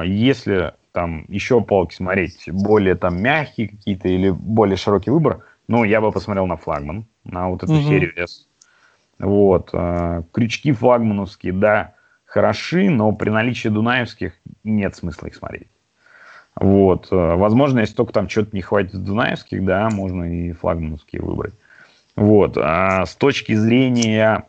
если 0.05 0.75
там 0.93 1.25
еще 1.29 1.61
палки 1.61 1.95
смотреть, 1.95 2.49
более 2.51 2.95
там 2.95 3.21
мягкие 3.21 3.69
какие-то 3.69 4.09
или 4.09 4.31
более 4.31 4.77
широкий 4.77 5.11
выбор, 5.11 5.45
ну, 5.69 5.85
я 5.85 6.01
бы 6.01 6.13
посмотрел 6.13 6.47
на 6.47 6.57
флагман, 6.57 7.07
на 7.25 7.49
вот 7.49 7.63
эту 7.63 7.73
mm-hmm. 7.73 7.89
серию 7.89 8.23
S. 8.23 8.47
Вот. 9.19 9.71
Крючки 10.33 10.73
флагмановские, 10.73 11.53
да, 11.53 11.95
хороши, 12.25 12.91
но 12.91 13.13
при 13.13 13.31
наличии 13.31 13.69
дунаевских 13.69 14.35
нет 14.65 14.95
смысла 14.97 15.29
их 15.29 15.35
смотреть. 15.35 15.69
Вот. 16.55 17.09
Возможно, 17.11 17.81
если 17.81 17.95
только 17.95 18.13
там 18.13 18.29
что-то 18.29 18.55
не 18.55 18.63
хватит 18.63 19.03
дунаевских, 19.03 19.65
да, 19.65 19.89
можно 19.91 20.25
и 20.25 20.53
флагмановские 20.53 21.23
выбрать. 21.23 21.55
Вот. 22.17 22.59
А 22.59 23.07
с 23.07 23.15
точки 23.15 23.55
зрения 23.55 24.49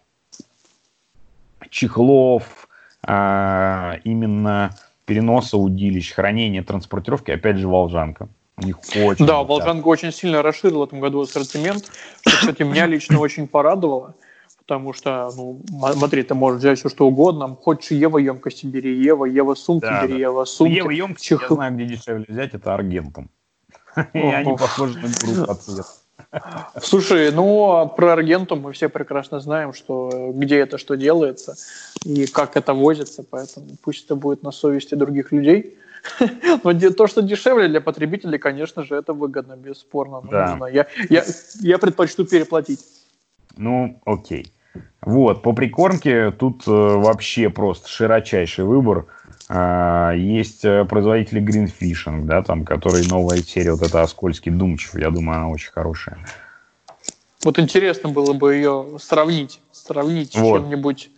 чехлов, 1.70 2.68
а, 3.06 3.98
именно 4.04 4.72
переноса 5.06 5.58
удилищ, 5.58 6.14
хранения, 6.14 6.64
транспортировки, 6.64 7.32
опять 7.32 7.58
же, 7.58 7.68
Волжанка. 7.68 8.30
У 8.58 8.66
них 8.66 8.78
очень 8.96 9.26
да, 9.26 9.44
Волжанка 9.44 9.88
очень 9.88 10.12
сильно 10.12 10.42
расширила 10.42 10.80
в 10.80 10.84
этом 10.84 11.00
году 11.00 11.22
ассортимент, 11.22 11.90
что, 12.22 12.38
кстати, 12.38 12.62
меня 12.64 12.86
лично 12.86 13.20
очень 13.20 13.48
порадовало, 13.48 14.16
потому 14.60 14.94
что, 14.94 15.32
ну, 15.36 15.62
смотри, 15.94 16.24
ты 16.24 16.36
можешь 16.36 16.60
взять 16.60 16.80
все, 16.80 16.90
что 16.90 17.08
угодно, 17.08 17.56
хочешь 17.56 17.92
Ева 17.92 18.20
емкости 18.20 18.66
бери, 18.68 18.96
Ева, 18.96 19.26
Ева 19.26 19.56
сумки 19.56 19.86
да, 19.86 20.04
бери, 20.04 20.14
да. 20.14 20.20
Ева 20.20 20.46
сумки. 20.46 20.74
Ева 20.74 20.92
емкости, 20.92 21.28
Чех... 21.28 21.42
я 21.50 21.56
знаю, 21.56 21.74
где 21.74 21.86
дешевле 21.86 22.26
взять, 22.28 22.54
это 22.54 22.74
Аргентум. 22.74 23.30
И 24.14 24.20
они 24.20 24.56
похожи 24.56 25.00
на 25.00 25.08
группу 25.08 25.48
по 25.48 25.56
цвету. 25.56 25.84
Слушай, 26.82 27.32
ну 27.32 27.72
а 27.72 27.86
про 27.86 28.14
Аргенту 28.14 28.56
мы 28.56 28.72
все 28.72 28.90
прекрасно 28.90 29.40
знаем, 29.40 29.74
что 29.74 30.32
где 30.34 30.58
это 30.58 30.78
что 30.78 30.96
делается 30.96 31.56
и 32.04 32.26
как 32.26 32.58
это 32.58 32.74
возится, 32.74 33.24
поэтому 33.24 33.68
пусть 33.82 34.06
это 34.06 34.16
будет 34.16 34.44
на 34.44 34.52
совести 34.52 34.96
других 34.96 35.32
людей. 35.32 35.78
Но 36.64 36.74
то, 36.92 37.08
что 37.08 37.22
дешевле 37.22 37.68
для 37.68 37.82
потребителей, 37.82 38.38
конечно 38.38 38.84
же, 38.84 38.96
это 38.96 39.14
выгодно, 39.14 39.56
бесспорно. 39.56 40.22
Ну, 40.22 40.30
да. 40.32 40.58
Я, 40.70 40.88
я, 41.10 41.24
я 41.62 41.78
предпочту 41.78 42.26
переплатить. 42.26 42.82
Ну, 43.56 44.02
окей. 44.06 44.52
Вот, 45.02 45.44
по 45.44 45.54
прикормке 45.54 46.32
тут 46.32 46.64
э, 46.68 46.72
вообще 46.72 47.50
просто 47.50 47.90
широчайший 47.90 48.64
выбор. 48.64 49.06
А, 49.56 50.14
есть 50.14 50.66
э, 50.66 50.84
производители 50.86 51.40
Greenfishing, 51.40 52.24
да, 52.26 52.42
там, 52.42 52.66
который 52.66 53.08
новая 53.08 53.38
серия, 53.38 53.74
вот 53.74 53.84
эта 53.84 54.02
Оскольский 54.02 54.52
Думчев, 54.52 54.96
я 54.96 55.12
думаю, 55.12 55.38
она 55.38 55.50
очень 55.50 55.72
хорошая. 55.72 56.18
Вот 57.44 57.60
интересно 57.60 58.10
было 58.10 58.34
бы 58.34 58.56
ее 58.56 58.98
сравнить, 59.00 59.62
сравнить 59.72 60.36
вот. 60.36 60.58
с 60.58 60.62
чем-нибудь. 60.64 61.12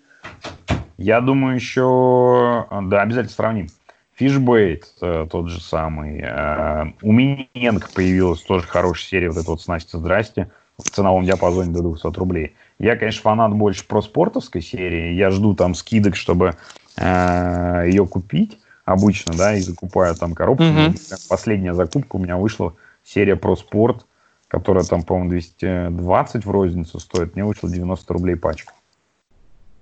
Я 0.98 1.21
думаю, 1.21 1.56
еще, 1.56 2.67
да, 2.69 3.04
обязательно 3.04 3.34
сравним. 3.34 3.67
Фишбейт 4.15 4.86
э, 5.02 5.28
тот 5.32 5.50
же 5.50 5.62
самый. 5.62 6.19
Э, 6.21 6.91
у 7.02 7.13
Миненко 7.13 7.88
появилась 7.95 8.41
тоже 8.41 8.67
хорошая 8.67 9.08
серия, 9.08 9.30
вот 9.30 9.38
эта 9.38 9.50
вот 9.50 9.62
снасти 9.62 9.95
«Здрасте», 9.95 10.52
в 10.78 10.89
ценовом 10.89 11.24
диапазоне 11.24 11.71
до 11.71 11.82
200 11.82 12.17
рублей. 12.17 12.54
Я, 12.80 12.98
конечно, 12.98 13.21
фанат 13.21 13.54
больше 13.54 13.88
про 13.88 14.02
спортовской 14.02 14.62
серии. 14.62 15.13
Я 15.13 15.32
жду 15.32 15.54
там 15.54 15.74
скидок, 15.74 16.17
чтобы 16.17 16.48
э, 16.48 16.54
ее 16.97 18.08
купить 18.08 18.60
обычно, 18.86 19.34
да, 19.36 19.55
и 19.55 19.62
закупаю 19.62 20.15
там 20.15 20.34
коробку. 20.34 20.63
Mm-hmm. 20.63 21.27
Последняя 21.27 21.73
закупка 21.73 22.15
у 22.15 22.19
меня 22.19 22.38
вышла 22.38 22.73
серия 23.03 23.36
про 23.36 23.55
спорт, 23.55 24.05
которая 24.47 24.84
там, 24.84 25.03
по-моему, 25.03 25.31
220 25.31 26.45
в 26.45 26.51
розницу 26.51 26.99
стоит. 26.99 27.36
Мне 27.36 27.43
вышло 27.43 27.69
90 27.69 28.13
рублей 28.13 28.36
пачка. 28.36 28.73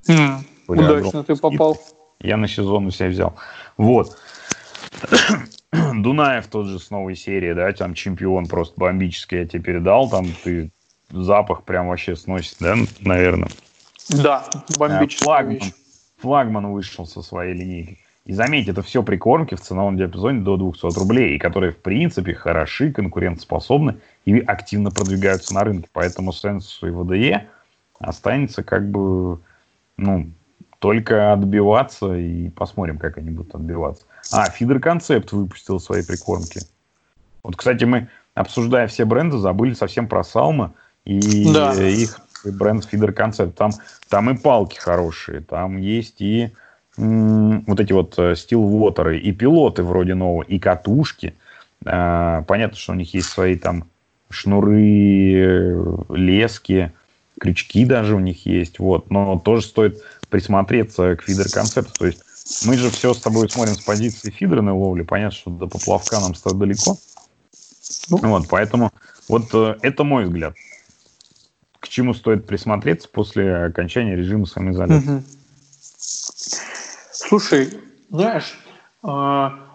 Mm. 0.07 0.39
Удачно 0.67 1.23
ты 1.23 1.35
попал. 1.35 1.77
Я 2.19 2.37
на 2.37 2.47
сезон 2.47 2.87
у 2.87 2.91
себя 2.91 3.09
взял. 3.09 3.35
Вот. 3.77 4.17
Дунаев 5.71 6.47
тот 6.47 6.67
же 6.67 6.79
с 6.79 6.89
новой 6.89 7.15
серии, 7.15 7.53
да, 7.53 7.71
там 7.73 7.93
чемпион 7.93 8.45
просто 8.45 8.73
бомбический 8.77 9.39
я 9.39 9.45
тебе 9.45 9.61
передал, 9.63 10.09
там 10.09 10.27
ты 10.43 10.71
запах 11.09 11.63
прям 11.63 11.87
вообще 11.87 12.15
сносит, 12.15 12.57
да, 12.59 12.75
наверное. 13.01 13.49
Да, 14.09 14.45
бомбический. 14.77 15.23
Флагман, 15.23 15.73
флагман 16.23 16.71
вышел 16.71 17.05
со 17.05 17.21
своей 17.21 17.53
линейки. 17.53 17.99
И 18.25 18.31
заметьте, 18.31 18.71
это 18.71 18.81
все 18.81 19.03
прикормки 19.03 19.55
в 19.55 19.59
ценовом 19.59 19.97
диапазоне 19.97 20.39
до 20.39 20.55
200 20.55 20.97
рублей, 20.97 21.35
и 21.35 21.39
которые, 21.39 21.73
в 21.73 21.77
принципе, 21.77 22.33
хороши, 22.33 22.93
конкурентоспособны 22.93 23.97
и 24.23 24.39
активно 24.39 24.89
продвигаются 24.89 25.53
на 25.53 25.65
рынке. 25.65 25.89
Поэтому 25.91 26.31
Сенсу 26.31 26.87
и 26.87 26.91
ВДЕ 26.91 27.47
останется 27.99 28.63
как 28.63 28.89
бы, 28.89 29.39
ну, 29.97 30.31
только 30.79 31.33
отбиваться, 31.33 32.15
и 32.15 32.49
посмотрим, 32.49 32.97
как 32.97 33.17
они 33.17 33.31
будут 33.31 33.53
отбиваться. 33.55 34.05
А, 34.31 34.49
Фидер 34.49 34.79
Концепт 34.79 35.33
выпустил 35.33 35.81
свои 35.81 36.05
прикормки. 36.05 36.61
Вот, 37.43 37.57
кстати, 37.57 37.83
мы, 37.83 38.07
обсуждая 38.33 38.87
все 38.87 39.03
бренды, 39.03 39.37
забыли 39.37 39.73
совсем 39.73 40.07
про 40.07 40.23
Салма 40.23 40.73
и 41.03 41.53
да. 41.53 41.73
их 41.73 42.21
бренд 42.51 42.85
Фидер 42.85 43.13
Концепт. 43.13 43.55
Там, 43.57 43.71
там 44.09 44.29
и 44.29 44.37
палки 44.37 44.77
хорошие, 44.77 45.41
там 45.41 45.77
есть 45.77 46.21
и 46.21 46.51
м- 46.97 47.63
вот 47.65 47.79
эти 47.79 47.93
вот 47.93 48.19
стилвотеры, 48.35 49.19
и 49.19 49.31
пилоты 49.31 49.83
вроде 49.83 50.15
нового, 50.15 50.43
и 50.43 50.59
катушки. 50.59 51.33
А, 51.85 52.43
понятно, 52.43 52.77
что 52.77 52.93
у 52.93 52.95
них 52.95 53.13
есть 53.13 53.29
свои 53.29 53.55
там 53.55 53.85
шнуры, 54.29 55.77
лески, 56.09 56.91
крючки 57.39 57.85
даже 57.85 58.15
у 58.15 58.19
них 58.19 58.45
есть, 58.45 58.79
вот, 58.79 59.11
но 59.11 59.39
тоже 59.39 59.63
стоит 59.63 60.01
присмотреться 60.29 61.15
к 61.15 61.23
фидер-концепту. 61.23 61.91
То 61.97 62.05
есть 62.05 62.19
мы 62.65 62.77
же 62.77 62.89
все 62.89 63.13
с 63.13 63.21
тобой 63.21 63.49
смотрим 63.49 63.75
с 63.75 63.81
позиции 63.81 64.29
фидерной 64.29 64.73
ловли. 64.73 65.03
Понятно, 65.03 65.37
что 65.37 65.51
до 65.51 65.67
поплавка 65.67 66.19
нам 66.19 66.33
стоит 66.35 66.57
далеко. 66.57 66.97
Ну. 68.09 68.17
Вот, 68.17 68.47
поэтому 68.49 68.91
вот 69.27 69.53
э, 69.53 69.75
это 69.81 70.03
мой 70.03 70.25
взгляд. 70.25 70.55
К 71.83 71.89
чему 71.89 72.13
стоит 72.13 72.47
присмотреться 72.47 73.09
после 73.09 73.65
окончания 73.65 74.15
режима 74.15 74.45
самоизоляции. 74.45 75.21
Слушай, 77.11 77.77
знаешь, 78.09 78.57
а, 79.01 79.72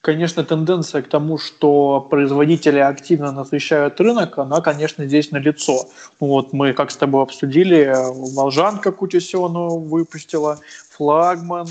конечно, 0.00 0.44
тенденция 0.44 1.02
к 1.02 1.08
тому, 1.08 1.38
что 1.38 2.00
производители 2.10 2.78
активно 2.78 3.32
насыщают 3.32 4.00
рынок, 4.00 4.38
она, 4.38 4.60
конечно, 4.60 5.06
здесь 5.06 5.30
налицо. 5.30 5.88
Вот 6.18 6.52
мы, 6.52 6.72
как 6.72 6.90
с 6.90 6.96
тобой 6.96 7.22
обсудили, 7.22 7.94
Волжанка 8.34 8.92
всего 8.92 9.48
выпустила, 9.78 10.58
флагман, 10.90 11.66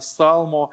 Салмо. 0.00 0.70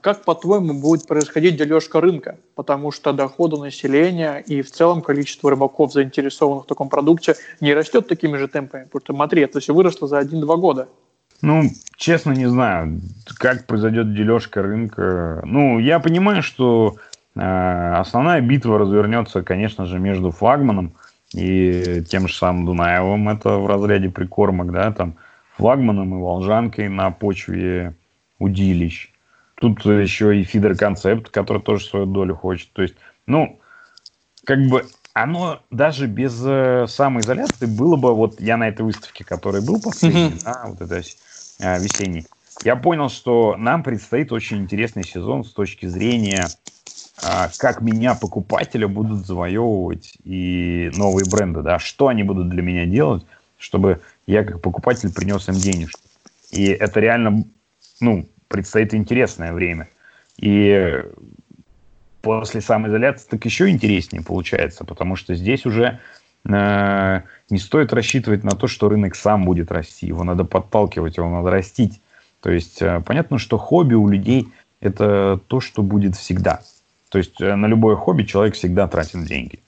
Как, 0.00 0.24
по-твоему, 0.24 0.74
будет 0.74 1.06
происходить 1.06 1.56
дележка 1.56 2.00
рынка? 2.00 2.38
Потому 2.54 2.90
что 2.90 3.12
доходы 3.12 3.56
населения 3.56 4.38
и 4.38 4.62
в 4.62 4.70
целом 4.70 5.00
количество 5.02 5.50
рыбаков, 5.50 5.92
заинтересованных 5.92 6.64
в 6.64 6.66
таком 6.66 6.88
продукте, 6.88 7.36
не 7.60 7.72
растет 7.72 8.08
такими 8.08 8.36
же 8.36 8.48
темпами. 8.48 8.84
Потому 8.84 9.00
что, 9.00 9.12
смотри, 9.14 9.42
это 9.42 9.60
все 9.60 9.72
выросло 9.72 10.08
за 10.08 10.20
1-2 10.20 10.56
года. 10.56 10.88
Ну, 11.44 11.70
честно, 11.96 12.32
не 12.32 12.46
знаю, 12.46 13.00
как 13.38 13.66
произойдет 13.66 14.14
дележка 14.14 14.62
рынка. 14.62 15.42
Ну, 15.44 15.78
я 15.78 16.00
понимаю, 16.00 16.42
что 16.42 16.96
э, 17.36 17.40
основная 17.40 18.40
битва 18.40 18.78
развернется, 18.78 19.42
конечно 19.42 19.84
же, 19.84 19.98
между 19.98 20.30
флагманом 20.30 20.94
и 21.34 22.02
тем 22.08 22.28
же 22.28 22.34
самым 22.34 22.64
Дунаевым. 22.64 23.28
Это 23.28 23.58
в 23.58 23.66
разряде 23.66 24.08
прикормок, 24.08 24.72
да, 24.72 24.90
там 24.92 25.16
флагманом 25.56 26.14
и 26.14 26.22
волжанкой 26.22 26.88
на 26.88 27.10
почве 27.10 27.94
удилищ. 28.38 29.10
Тут 29.56 29.84
еще 29.84 30.40
и 30.40 30.44
фидер-концепт, 30.44 31.28
который 31.28 31.62
тоже 31.62 31.84
свою 31.84 32.06
долю 32.06 32.34
хочет. 32.34 32.72
То 32.72 32.82
есть, 32.82 32.94
ну, 33.26 33.60
как 34.44 34.60
бы 34.66 34.84
оно 35.12 35.60
даже 35.70 36.06
без 36.06 36.42
э, 36.44 36.86
самоизоляции 36.88 37.66
было 37.66 37.96
бы, 37.96 38.14
вот 38.14 38.40
я 38.40 38.56
на 38.56 38.68
этой 38.68 38.82
выставке, 38.82 39.24
которая 39.24 39.62
был 39.62 39.80
последний, 39.80 40.30
mm-hmm. 40.30 40.44
да, 40.44 40.64
вот 40.66 40.80
это 40.80 41.02
весенний, 41.58 42.26
я 42.64 42.76
понял, 42.76 43.08
что 43.08 43.56
нам 43.58 43.82
предстоит 43.82 44.32
очень 44.32 44.58
интересный 44.58 45.04
сезон 45.04 45.44
с 45.44 45.52
точки 45.52 45.86
зрения, 45.86 46.46
э, 47.22 47.48
как 47.58 47.82
меня, 47.82 48.14
покупателя, 48.14 48.88
будут 48.88 49.26
завоевывать 49.26 50.14
и 50.24 50.90
новые 50.94 51.26
бренды, 51.28 51.62
да, 51.62 51.78
что 51.78 52.08
они 52.08 52.22
будут 52.22 52.48
для 52.48 52.62
меня 52.62 52.86
делать, 52.86 53.24
чтобы 53.58 54.00
я 54.26 54.44
как 54.44 54.62
покупатель 54.62 55.12
принес 55.12 55.48
им 55.48 55.54
денежку. 55.56 56.00
И 56.50 56.66
это 56.66 57.00
реально, 57.00 57.44
ну, 58.00 58.28
предстоит 58.48 58.94
интересное 58.94 59.52
время. 59.52 59.88
И 60.38 61.02
после 62.22 62.60
самоизоляции 62.60 63.28
так 63.28 63.44
еще 63.44 63.68
интереснее 63.68 64.22
получается, 64.22 64.84
потому 64.84 65.16
что 65.16 65.34
здесь 65.34 65.66
уже 65.66 65.84
э, 65.84 65.98
не 66.46 67.58
стоит 67.58 67.92
рассчитывать 67.92 68.44
на 68.44 68.52
то, 68.52 68.66
что 68.66 68.88
рынок 68.88 69.14
сам 69.14 69.44
будет 69.44 69.72
расти. 69.72 70.06
Его 70.06 70.24
надо 70.24 70.44
подталкивать, 70.44 71.16
его 71.16 71.30
надо 71.30 71.50
растить. 71.50 72.00
То 72.40 72.50
есть 72.50 72.82
э, 72.82 73.00
понятно, 73.00 73.38
что 73.38 73.56
хобби 73.56 73.94
у 73.94 74.06
людей 74.06 74.48
это 74.80 75.40
то, 75.46 75.60
что 75.60 75.82
будет 75.82 76.14
всегда. 76.14 76.60
То 77.08 77.16
есть 77.16 77.40
э, 77.40 77.54
на 77.54 77.66
любое 77.66 77.96
хобби 77.96 78.24
человек 78.24 78.54
всегда 78.54 78.86
тратит 78.86 79.24
деньги. 79.24 79.60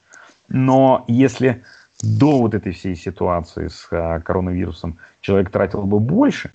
Но 0.47 1.03
если 1.07 1.63
до 2.03 2.37
вот 2.37 2.53
этой 2.53 2.73
всей 2.73 2.95
ситуации 2.95 3.67
с 3.67 3.87
э, 3.89 4.21
коронавирусом 4.21 4.99
человек 5.21 5.49
тратил 5.49 5.83
бы 5.83 5.99
больше 5.99 6.51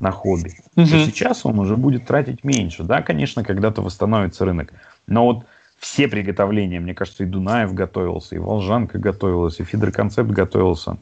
на 0.00 0.10
хобби, 0.10 0.54
угу. 0.74 0.86
то 0.86 1.04
сейчас 1.04 1.46
он 1.46 1.60
уже 1.60 1.76
будет 1.76 2.06
тратить 2.06 2.42
меньше. 2.42 2.82
Да, 2.82 3.00
конечно, 3.02 3.44
когда-то 3.44 3.82
восстановится 3.82 4.44
рынок. 4.44 4.72
Но 5.06 5.26
вот 5.26 5.46
все 5.82 6.06
приготовления, 6.06 6.78
мне 6.78 6.94
кажется, 6.94 7.24
и 7.24 7.26
Дунаев 7.26 7.74
готовился, 7.74 8.36
и 8.36 8.38
Волжанка 8.38 8.98
готовилась, 8.98 9.58
и 9.58 9.64
Фидер 9.64 9.90
Концепт 9.90 10.30
готовился. 10.30 10.96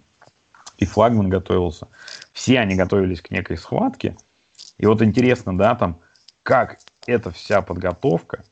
и 0.78 0.86
флагман 0.86 1.28
готовился. 1.28 1.88
Все 2.32 2.58
они 2.58 2.76
готовились 2.76 3.20
к 3.20 3.30
некой 3.30 3.58
схватке. 3.58 4.16
И 4.78 4.86
вот 4.86 5.02
интересно, 5.02 5.56
да, 5.56 5.74
там, 5.74 6.00
как 6.42 6.78
эта 7.06 7.30
вся 7.30 7.60
подготовка 7.60 8.42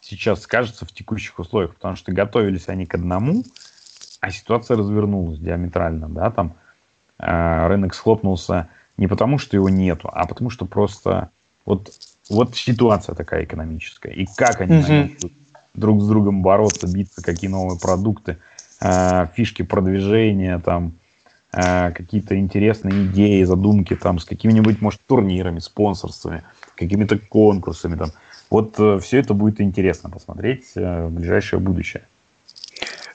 сейчас 0.00 0.42
скажется 0.42 0.86
в 0.86 0.92
текущих 0.92 1.36
условиях, 1.40 1.74
потому 1.74 1.96
что 1.96 2.12
готовились 2.12 2.68
они 2.68 2.86
к 2.86 2.94
одному, 2.94 3.42
а 4.20 4.30
ситуация 4.30 4.76
развернулась 4.76 5.40
диаметрально, 5.40 6.08
да, 6.08 6.30
там 6.30 6.54
э, 7.18 7.66
рынок 7.66 7.94
схлопнулся 7.94 8.68
не 8.96 9.08
потому, 9.08 9.38
что 9.38 9.56
его 9.56 9.68
нету, 9.68 10.08
а 10.12 10.28
потому 10.28 10.50
что 10.50 10.64
просто 10.64 11.30
вот, 11.66 11.90
вот 12.30 12.56
ситуация 12.56 13.14
такая 13.14 13.44
экономическая. 13.44 14.12
И 14.12 14.26
как 14.36 14.60
они 14.60 14.78
mm-hmm. 14.78 15.32
друг 15.74 16.02
с 16.02 16.08
другом 16.08 16.42
бороться, 16.42 16.86
биться, 16.86 17.22
какие 17.22 17.50
новые 17.50 17.78
продукты, 17.78 18.38
э, 18.80 19.26
фишки 19.34 19.62
продвижения, 19.62 20.58
там, 20.58 20.94
э, 21.52 21.92
какие-то 21.92 22.38
интересные 22.38 23.06
идеи, 23.06 23.42
задумки, 23.44 23.94
там, 23.94 24.18
с 24.18 24.24
какими-нибудь, 24.24 24.80
может, 24.80 25.00
турнирами, 25.06 25.58
спонсорствами, 25.58 26.42
какими-то 26.76 27.18
конкурсами, 27.18 27.96
там. 27.96 28.10
Вот 28.50 28.74
э, 28.78 28.98
все 29.00 29.18
это 29.18 29.34
будет 29.34 29.60
интересно 29.60 30.10
посмотреть 30.10 30.64
э, 30.76 31.06
в 31.06 31.12
ближайшее 31.12 31.60
будущее. 31.60 32.04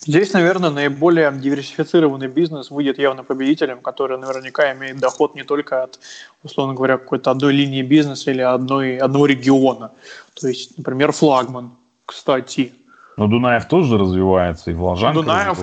Здесь, 0.10 0.34
наверное, 0.34 0.72
наиболее 0.72 1.32
диверсифицированный 1.32 2.28
бизнес 2.28 2.72
выйдет 2.72 2.98
явно 2.98 3.24
победителем, 3.24 3.80
который 3.80 4.18
наверняка 4.18 4.74
имеет 4.74 4.98
доход 4.98 5.36
не 5.36 5.44
только 5.44 5.84
от, 5.84 6.00
условно 6.42 6.74
говоря, 6.74 6.98
какой-то 6.98 7.30
одной 7.30 7.54
линии 7.54 7.84
бизнеса 7.84 8.32
или 8.32 8.42
одной, 8.42 8.98
одного 8.98 9.28
региона. 9.28 9.92
То 10.34 10.48
есть, 10.48 10.76
например, 10.80 11.12
флагман, 11.12 11.74
кстати. 12.08 12.74
Но 13.18 13.28
Дунаев 13.28 13.68
тоже 13.68 14.00
развивается, 14.00 14.72
и 14.72 14.74
Волжанка 14.74 15.22
Дунаев, 15.22 15.60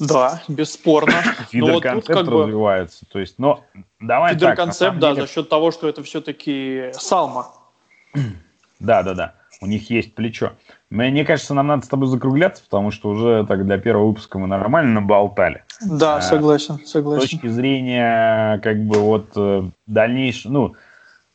да, 0.00 0.42
бесспорно. 0.46 1.22
Фидер-концепт 1.50 2.08
вот 2.08 2.26
как 2.26 2.28
развивается. 2.28 3.06
То 3.10 3.20
есть, 3.20 3.38
но 3.38 3.64
давай 4.00 4.34
Фидер-концепт, 4.34 4.98
да, 4.98 5.14
деле... 5.14 5.26
за 5.26 5.32
счет 5.32 5.48
того, 5.48 5.70
что 5.70 5.88
это 5.88 6.02
все-таки 6.02 6.90
Салма. 6.92 7.46
Да, 8.80 9.02
да, 9.02 9.14
да. 9.14 9.34
У 9.62 9.66
них 9.66 9.88
есть 9.88 10.14
плечо. 10.14 10.52
Мне 10.94 11.24
кажется, 11.24 11.54
нам 11.54 11.66
надо 11.66 11.84
с 11.84 11.88
тобой 11.88 12.06
закругляться, 12.06 12.62
потому 12.62 12.92
что 12.92 13.10
уже 13.10 13.44
так 13.48 13.66
для 13.66 13.78
первого 13.78 14.06
выпуска 14.08 14.38
мы 14.38 14.46
нормально 14.46 15.00
наболтали. 15.00 15.64
Да, 15.84 16.20
согласен, 16.20 16.78
согласен. 16.86 17.26
С 17.26 17.30
точки 17.30 17.48
зрения, 17.48 18.58
как 18.58 18.78
бы, 18.78 19.00
вот 19.00 19.32
э, 19.34 19.64
дальнейшего, 19.88 20.52
ну, 20.52 20.74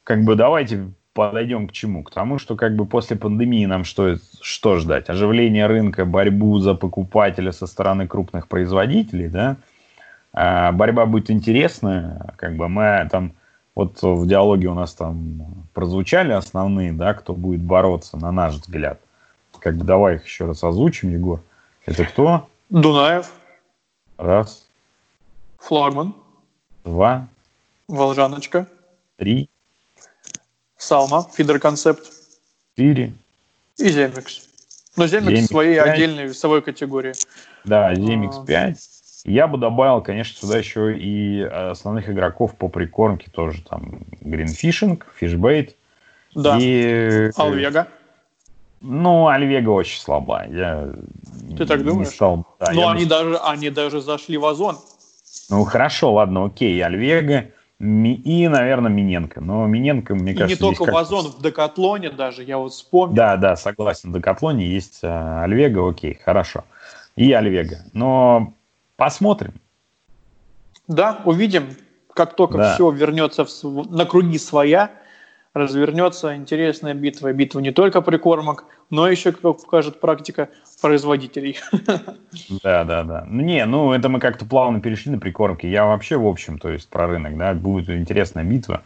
как 0.05 0.23
бы 0.23 0.35
давайте 0.35 0.87
подойдем 1.13 1.67
к 1.67 1.73
чему? 1.73 2.03
К 2.03 2.11
тому, 2.11 2.39
что 2.39 2.55
как 2.55 2.77
бы 2.77 2.85
после 2.85 3.17
пандемии 3.17 3.65
нам 3.65 3.83
что, 3.83 4.15
что 4.39 4.77
ждать? 4.77 5.09
Оживление 5.09 5.67
рынка, 5.67 6.05
борьбу 6.05 6.57
за 6.59 6.73
покупателя 6.73 7.51
со 7.51 7.67
стороны 7.67 8.07
крупных 8.07 8.47
производителей, 8.47 9.27
да? 9.27 9.57
А 10.31 10.71
борьба 10.71 11.05
будет 11.05 11.29
интересная, 11.31 12.33
как 12.37 12.55
бы 12.55 12.69
мы 12.69 13.09
там 13.11 13.33
вот 13.75 14.01
в 14.01 14.25
диалоге 14.25 14.67
у 14.69 14.73
нас 14.73 14.93
там 14.93 15.65
прозвучали 15.73 16.31
основные, 16.31 16.93
да, 16.93 17.13
кто 17.13 17.33
будет 17.33 17.61
бороться, 17.61 18.15
на 18.15 18.31
наш 18.31 18.53
взгляд. 18.55 18.99
Как 19.59 19.75
бы 19.75 19.83
давай 19.85 20.15
их 20.15 20.25
еще 20.25 20.45
раз 20.45 20.63
озвучим, 20.63 21.11
Егор. 21.11 21.41
Это 21.85 22.05
кто? 22.05 22.47
Дунаев. 22.69 23.31
Раз. 24.17 24.67
Флагман. 25.59 26.15
Два. 26.83 27.27
Волжаночка. 27.87 28.67
Три. 29.17 29.49
Салма. 30.77 31.27
Фидер 31.33 31.59
Концепт. 31.59 32.03
Четыре. 32.75 33.13
И 33.77 33.89
Земикс. 33.89 34.47
Но 34.95 35.07
Земикс, 35.07 35.41
в 35.41 35.47
своей 35.47 35.75
5. 35.75 35.87
отдельной 35.87 36.25
весовой 36.25 36.61
категории. 36.61 37.13
Да, 37.65 37.93
Земикс 37.95 38.37
5. 38.45 38.77
Я 39.25 39.47
бы 39.47 39.57
добавил, 39.57 40.01
конечно, 40.01 40.37
сюда 40.39 40.57
еще 40.57 40.97
и 40.97 41.41
основных 41.41 42.09
игроков 42.09 42.55
по 42.55 42.69
прикормке 42.69 43.29
тоже. 43.31 43.61
Там 43.63 44.03
Greenfishing, 44.21 45.01
Fishbait. 45.19 45.75
Да. 46.35 46.57
И... 46.59 47.31
Алвега. 47.35 47.87
Ну, 48.81 49.27
Альвега 49.27 49.69
очень 49.69 49.99
слаба. 49.99 50.45
Я 50.47 50.89
Ты 51.57 51.65
так 51.65 51.83
думаешь? 51.83 52.09
Стал, 52.09 52.45
да, 52.59 52.71
Но 52.71 52.89
они, 52.89 53.05
даже, 53.05 53.37
они 53.37 53.69
даже 53.69 54.01
зашли 54.01 54.37
в 54.37 54.45
озон. 54.45 54.77
Ну, 55.49 55.63
хорошо, 55.65 56.13
ладно, 56.13 56.45
окей. 56.45 56.81
Альвега 56.81 57.51
и, 57.79 58.47
наверное, 58.47 58.91
Миненко. 58.91 59.41
Но 59.41 59.65
Миненко, 59.67 60.15
мне 60.15 60.33
и 60.33 60.35
кажется, 60.35 60.55
не 60.63 60.75
только 60.75 60.91
в 60.91 60.95
озон, 60.95 61.27
в 61.27 61.41
Декатлоне 61.41 62.09
даже, 62.09 62.43
я 62.43 62.57
вот 62.57 62.73
вспомнил. 62.73 63.15
Да, 63.15 63.37
да, 63.37 63.55
согласен. 63.55 64.11
В 64.11 64.15
Декатлоне 64.17 64.65
есть 64.65 64.99
а, 65.03 65.43
Альвега, 65.43 65.89
окей, 65.89 66.19
хорошо. 66.23 66.63
И 67.15 67.31
Альвега. 67.31 67.85
Но 67.93 68.53
Посмотрим. 68.99 69.53
Да, 70.89 71.21
увидим. 71.23 71.69
Как 72.13 72.35
только 72.35 72.57
да. 72.57 72.73
все 72.73 72.91
вернется 72.91 73.45
в, 73.45 73.89
на 73.89 74.05
круги 74.05 74.37
своя, 74.37 74.91
развернется 75.53 76.35
интересная 76.35 76.93
битва. 76.93 77.33
Битва 77.33 77.59
не 77.59 77.71
только 77.71 78.01
прикормок, 78.01 78.65
но 78.89 79.07
еще, 79.07 79.31
как 79.31 79.41
покажет 79.41 79.99
практика, 79.99 80.49
производителей. 80.81 81.57
Да, 82.63 82.83
да, 82.83 83.03
да. 83.03 83.25
Не, 83.27 83.65
ну 83.65 83.91
это 83.91 84.09
мы 84.09 84.19
как-то 84.19 84.45
плавно 84.45 84.81
перешли 84.81 85.11
на 85.11 85.19
прикормки. 85.19 85.65
Я 85.65 85.85
вообще, 85.85 86.17
в 86.17 86.27
общем, 86.27 86.57
то 86.57 86.69
есть 86.69 86.89
про 86.89 87.07
рынок, 87.07 87.37
да, 87.37 87.53
будет 87.53 87.89
интересная 87.89 88.43
битва. 88.43 88.83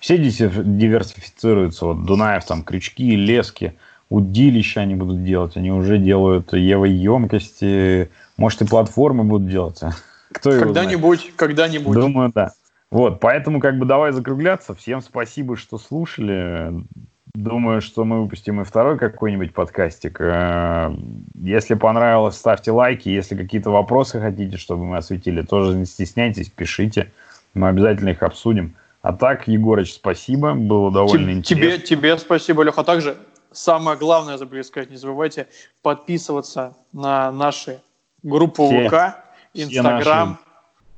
Все 0.00 0.18
диверсифицируются. 0.18 1.86
Вот 1.86 2.04
Дунаев 2.04 2.44
там 2.44 2.64
крючки, 2.64 3.14
лески, 3.14 3.74
удилища 4.08 4.80
они 4.80 4.96
будут 4.96 5.24
делать. 5.24 5.56
Они 5.56 5.70
уже 5.70 5.98
делают 5.98 6.52
емкости, 6.52 8.10
может, 8.36 8.62
и 8.62 8.66
платформы 8.66 9.24
будут 9.24 9.48
делаться. 9.48 9.94
Кто 10.32 10.50
когда-нибудь, 10.50 11.32
когда-нибудь. 11.36 11.94
Думаю, 11.94 12.32
да. 12.34 12.52
Вот, 12.92 13.20
поэтому 13.20 13.58
как 13.58 13.78
бы 13.78 13.86
давай 13.86 14.12
закругляться. 14.12 14.74
Всем 14.74 15.00
спасибо, 15.00 15.56
что 15.56 15.78
слушали. 15.78 16.84
Думаю, 17.32 17.80
что 17.80 18.04
мы 18.04 18.20
выпустим 18.20 18.60
и 18.60 18.64
второй 18.64 18.98
какой-нибудь 18.98 19.54
подкастик. 19.54 20.20
Э, 20.20 20.94
если 21.42 21.72
понравилось, 21.72 22.36
ставьте 22.36 22.70
лайки. 22.70 23.08
Если 23.08 23.34
какие-то 23.34 23.70
вопросы 23.70 24.20
хотите, 24.20 24.58
чтобы 24.58 24.84
мы 24.84 24.98
осветили, 24.98 25.40
тоже 25.40 25.74
не 25.74 25.86
стесняйтесь, 25.86 26.50
пишите. 26.50 27.10
Мы 27.54 27.68
обязательно 27.68 28.10
их 28.10 28.22
обсудим. 28.22 28.74
А 29.00 29.14
так, 29.14 29.48
Егорыч, 29.48 29.94
спасибо. 29.94 30.52
Было 30.52 30.92
довольно 30.92 31.28
тебе, 31.28 31.38
интересно. 31.38 31.78
Тебе, 31.78 31.86
тебе 31.86 32.18
спасибо, 32.18 32.62
Леха. 32.62 32.84
Также 32.84 33.16
самое 33.52 33.96
главное, 33.96 34.36
забыли 34.36 34.60
сказать, 34.60 34.90
не 34.90 34.98
забывайте 34.98 35.48
подписываться 35.80 36.76
на 36.92 37.32
наши 37.32 37.80
группу 38.22 38.66
все, 38.66 38.86
ВК, 38.86 39.16
Инстаграм, 39.54 40.38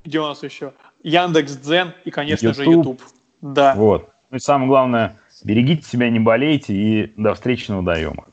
где 0.05 0.19
у 0.19 0.25
нас 0.25 0.43
еще? 0.43 0.73
Яндекс 1.05 1.57
Дзен 1.57 1.93
и, 2.05 2.11
конечно 2.11 2.49
YouTube. 2.49 2.65
же, 2.65 2.71
YouTube. 2.71 3.03
Да. 3.43 3.75
Вот. 3.77 4.11
Ну 4.31 4.39
и 4.39 4.41
самое 4.41 4.69
главное, 4.69 5.17
берегите 5.45 5.87
себя, 5.87 6.11
не 6.11 6.19
болейте 6.19 6.75
и 6.75 7.13
до 7.17 7.35
встречи 7.35 7.71
на 7.71 7.77
водоемах. 7.77 8.27